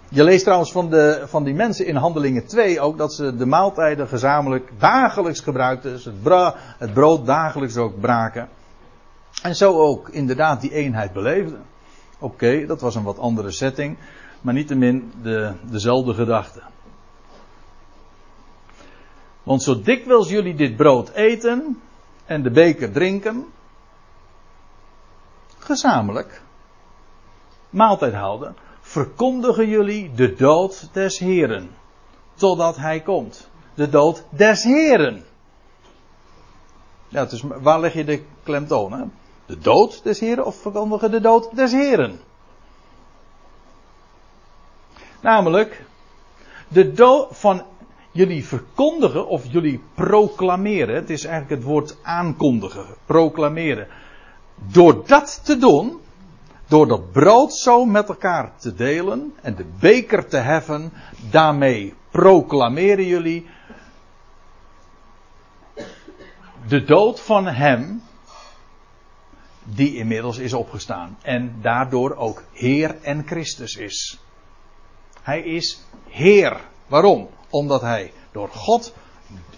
[0.09, 3.45] Je leest trouwens van, de, van die mensen in Handelingen 2 ook dat ze de
[3.45, 5.91] maaltijden gezamenlijk dagelijks gebruikten.
[5.91, 8.49] Dus het, bra, het brood dagelijks ook braken.
[9.43, 11.61] En zo ook inderdaad die eenheid beleefden.
[12.19, 13.97] Oké, dat was een wat andere setting.
[14.41, 16.61] Maar niettemin de, dezelfde gedachte.
[19.43, 21.81] Want zo dikwijls jullie dit brood eten
[22.25, 23.45] en de beker drinken,
[25.57, 26.41] gezamenlijk
[27.69, 31.69] maaltijd houden, verkondigen jullie de dood des Heren.
[32.33, 33.49] Totdat hij komt.
[33.73, 35.25] De dood des Heren.
[37.07, 39.11] Ja, dus waar leg je de klemtoon?
[39.45, 42.19] De dood des Heren of verkondigen de dood des Heren?
[45.21, 45.85] Namelijk,
[46.67, 47.63] de dood van
[48.11, 50.95] jullie verkondigen of jullie proclameren.
[50.95, 53.87] Het is eigenlijk het woord aankondigen, proclameren.
[54.55, 55.99] Door dat te doen,
[56.67, 60.93] door dat brood zo met elkaar te delen en de beker te heffen,
[61.29, 63.45] daarmee proclameren jullie
[66.67, 68.01] de dood van hem
[69.63, 74.19] die inmiddels is opgestaan en daardoor ook Heer en Christus is.
[75.21, 76.59] Hij is Heer.
[76.87, 77.29] Waarom?
[77.51, 78.93] Omdat hij door God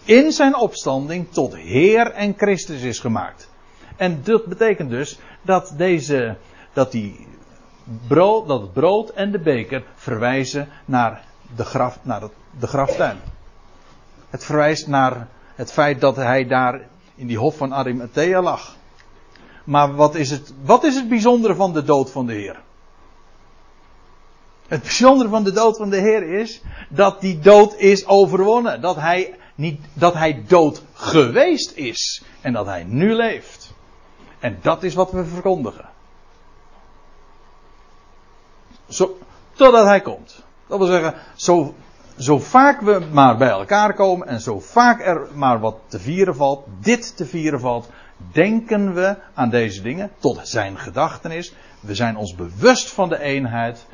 [0.03, 3.49] in zijn opstanding tot Heer en Christus is gemaakt.
[3.95, 6.37] En dat betekent dus dat deze,
[6.73, 7.27] dat die
[8.07, 11.23] brood, dat het brood en de beker verwijzen naar
[11.55, 12.21] de, graf, naar
[12.59, 13.17] de graftuin.
[14.29, 16.81] Het verwijst naar het feit dat hij daar
[17.15, 18.75] in die hof van Arimathea lag.
[19.63, 22.61] Maar wat is het, wat is het bijzondere van de dood van de Heer?
[24.74, 28.82] Het bijzondere van de dood van de Heer is dat die dood is overwonnen.
[28.82, 33.74] Dat hij, niet, dat hij dood geweest is en dat hij nu leeft.
[34.39, 35.89] En dat is wat we verkondigen.
[38.89, 39.17] Zo,
[39.53, 40.43] totdat hij komt.
[40.67, 41.76] Dat wil zeggen, zo,
[42.17, 46.36] zo vaak we maar bij elkaar komen en zo vaak er maar wat te vieren
[46.36, 47.89] valt, dit te vieren valt,
[48.32, 51.53] denken we aan deze dingen tot zijn gedachtenis.
[51.80, 53.86] We zijn ons bewust van de eenheid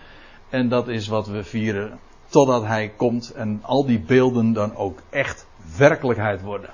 [0.49, 4.99] en dat is wat we vieren totdat hij komt en al die beelden dan ook
[5.09, 5.45] echt
[5.77, 6.69] werkelijkheid worden.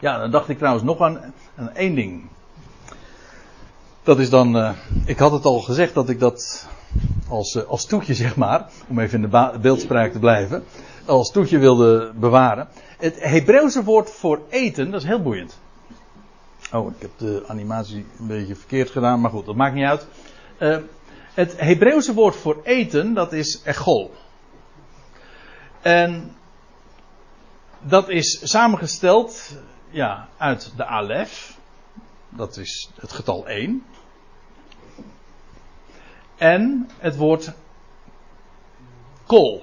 [0.00, 2.28] Ja, dan dacht ik trouwens nog aan, aan één ding.
[4.02, 4.70] Dat is dan, uh,
[5.04, 6.68] ik had het al gezegd dat ik dat
[7.28, 10.64] als, uh, als toetje zeg maar, om even in de beeldspraak te blijven,
[11.04, 12.68] als toetje wilde bewaren.
[12.98, 15.58] Het Hebreeuwse woord voor eten, dat is heel boeiend.
[16.72, 20.06] Oh, ik heb de animatie een beetje verkeerd gedaan, maar goed, dat maakt niet uit.
[20.58, 20.76] Uh,
[21.36, 24.14] het Hebreeuwse woord voor eten, dat is echol.
[25.82, 26.36] En
[27.80, 29.52] dat is samengesteld
[29.90, 31.58] ja, uit de alef.
[32.28, 33.86] Dat is het getal 1.
[36.36, 37.52] En het woord
[39.26, 39.62] kol.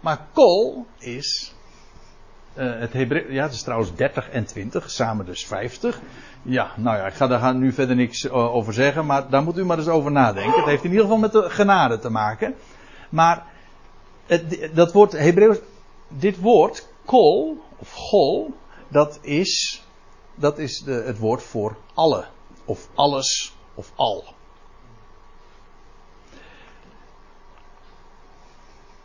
[0.00, 1.54] Maar kol is.
[2.54, 6.00] Uh, het Hebreeuws, ja, het is trouwens 30 en 20, samen dus 50.
[6.42, 9.58] Ja, nou ja, ik ga daar nu verder niks eh, over zeggen, maar daar moet
[9.58, 10.58] u maar eens over nadenken.
[10.58, 12.54] Het heeft in ieder geval met de genade te maken.
[13.08, 13.46] Maar
[14.26, 15.58] het, dat woord Hebreeuws,
[16.08, 18.54] dit woord, kol, of gol,
[18.88, 19.82] dat is,
[20.34, 22.24] dat is de, het woord voor alle.
[22.64, 24.24] Of alles, of al.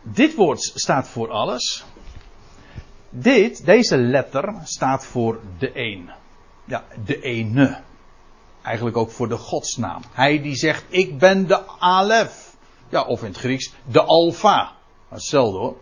[0.02, 1.84] Dit woord staat voor alles.
[3.10, 6.10] Dit, deze letter staat voor de een.
[6.64, 7.80] Ja, de ene.
[8.62, 10.02] Eigenlijk ook voor de godsnaam.
[10.12, 12.56] Hij die zegt, ik ben de Alef.
[12.88, 14.72] Ja, of in het Grieks, de Alpha.
[15.08, 15.76] Hetzelfde hoor.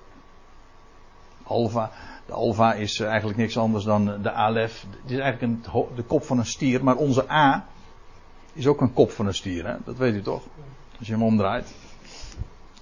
[1.43, 1.90] Alpha.
[2.27, 4.85] De Alpha is eh, eigenlijk niks anders dan de Alef.
[5.03, 6.85] Het is eigenlijk een, de kop van een stier.
[6.85, 7.66] Maar onze A
[8.53, 9.66] is ook een kop van een stier.
[9.66, 9.77] Hè?
[9.85, 10.43] Dat weet u toch?
[10.98, 11.74] Als je hem omdraait.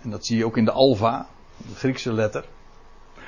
[0.03, 1.27] En dat zie je ook in de Alpha.
[1.57, 2.45] De Griekse letter.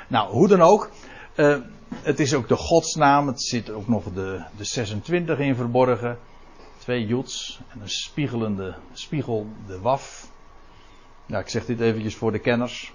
[0.08, 0.90] Nou, hoe dan ook.
[1.34, 1.56] Eh,
[2.02, 3.26] het is ook de godsnaam.
[3.26, 6.18] Het zit ook nog de, de 26 in verborgen.
[6.78, 10.28] Twee jods en een spiegelende spiegel, de waf.
[11.26, 12.92] Ja, ik zeg dit eventjes voor de kenners.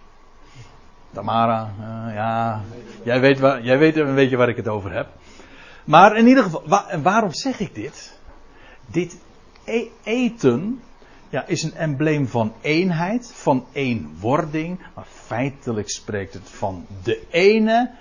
[1.13, 2.61] Tamara, uh, ja,
[3.03, 5.07] jij weet, waar, jij weet een beetje waar ik het over heb.
[5.85, 8.19] Maar in ieder geval, wa waarom zeg ik dit?
[8.85, 9.17] Dit
[9.63, 10.81] e eten
[11.31, 14.79] ja, is een embleem van eenheid, van eenwording.
[14.95, 17.91] Maar feitelijk spreekt het van de ene,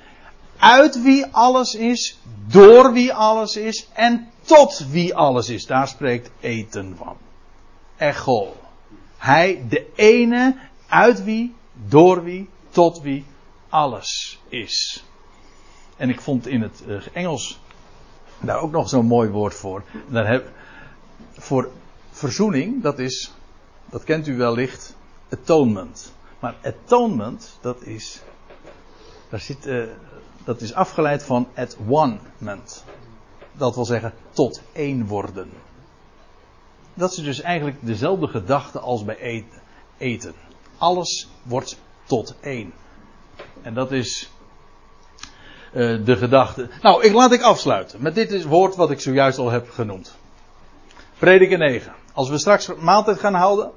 [0.57, 5.66] uit wie alles is, door wie alles is en tot wie alles is.
[5.66, 7.16] Daar spreekt eten van.
[7.97, 8.57] Echo.
[9.16, 10.57] Hij, de ene,
[10.89, 13.24] uit wie, door wie, tot wie
[13.69, 15.05] alles is.
[15.97, 17.61] En ik vond in het uh, Engels
[18.40, 19.82] daar ook nog zo'n mooi woord voor.
[20.09, 20.48] Daar heb,
[21.32, 21.70] voor
[22.21, 23.33] verzoening, dat is,
[23.91, 24.97] dat kent u wellicht,
[25.31, 26.13] atonement.
[26.39, 28.23] Maar atonement, dat is,
[29.29, 29.85] daar zit, uh,
[30.45, 32.85] dat is afgeleid van at one-ment.
[33.53, 35.51] Dat wil zeggen, tot één worden.
[36.95, 39.45] Dat is dus eigenlijk dezelfde gedachte als bij
[39.99, 40.35] eten.
[40.79, 42.73] Alles wordt tot één.
[43.63, 44.31] En dat is
[45.73, 46.69] uh, de gedachte.
[46.83, 50.19] Nou, ik laat ik afsluiten met dit woord wat ik zojuist al heb genoemd.
[51.19, 51.99] Prediker 9.
[52.21, 53.71] Als we straks maaltijd gaan houden.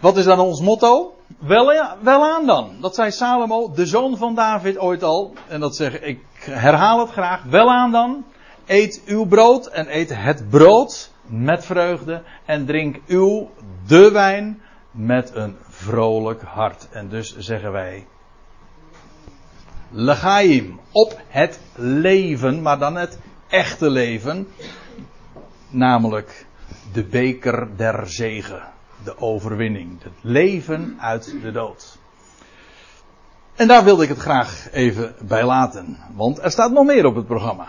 [0.00, 1.14] Wat is dan ons motto?
[1.38, 1.72] Wel,
[2.02, 2.76] wel aan dan.
[2.80, 5.32] Dat zei Salomo, de zoon van David, ooit al.
[5.48, 7.42] En dat zeg ik, herhaal het graag.
[7.42, 8.24] Wel aan dan.
[8.66, 12.22] Eet uw brood en eet het brood met vreugde.
[12.44, 13.50] En drink uw
[13.86, 16.88] de wijn met een vrolijk hart.
[16.90, 18.06] En dus zeggen wij.
[19.90, 23.18] Legaim, op het leven, maar dan het
[23.48, 24.48] echte leven.
[25.68, 26.46] Namelijk
[26.92, 28.62] de beker der zegen.
[29.04, 30.02] De overwinning.
[30.02, 31.98] Het leven uit de dood.
[33.54, 35.98] En daar wilde ik het graag even bij laten.
[36.14, 37.66] Want er staat nog meer op het programma.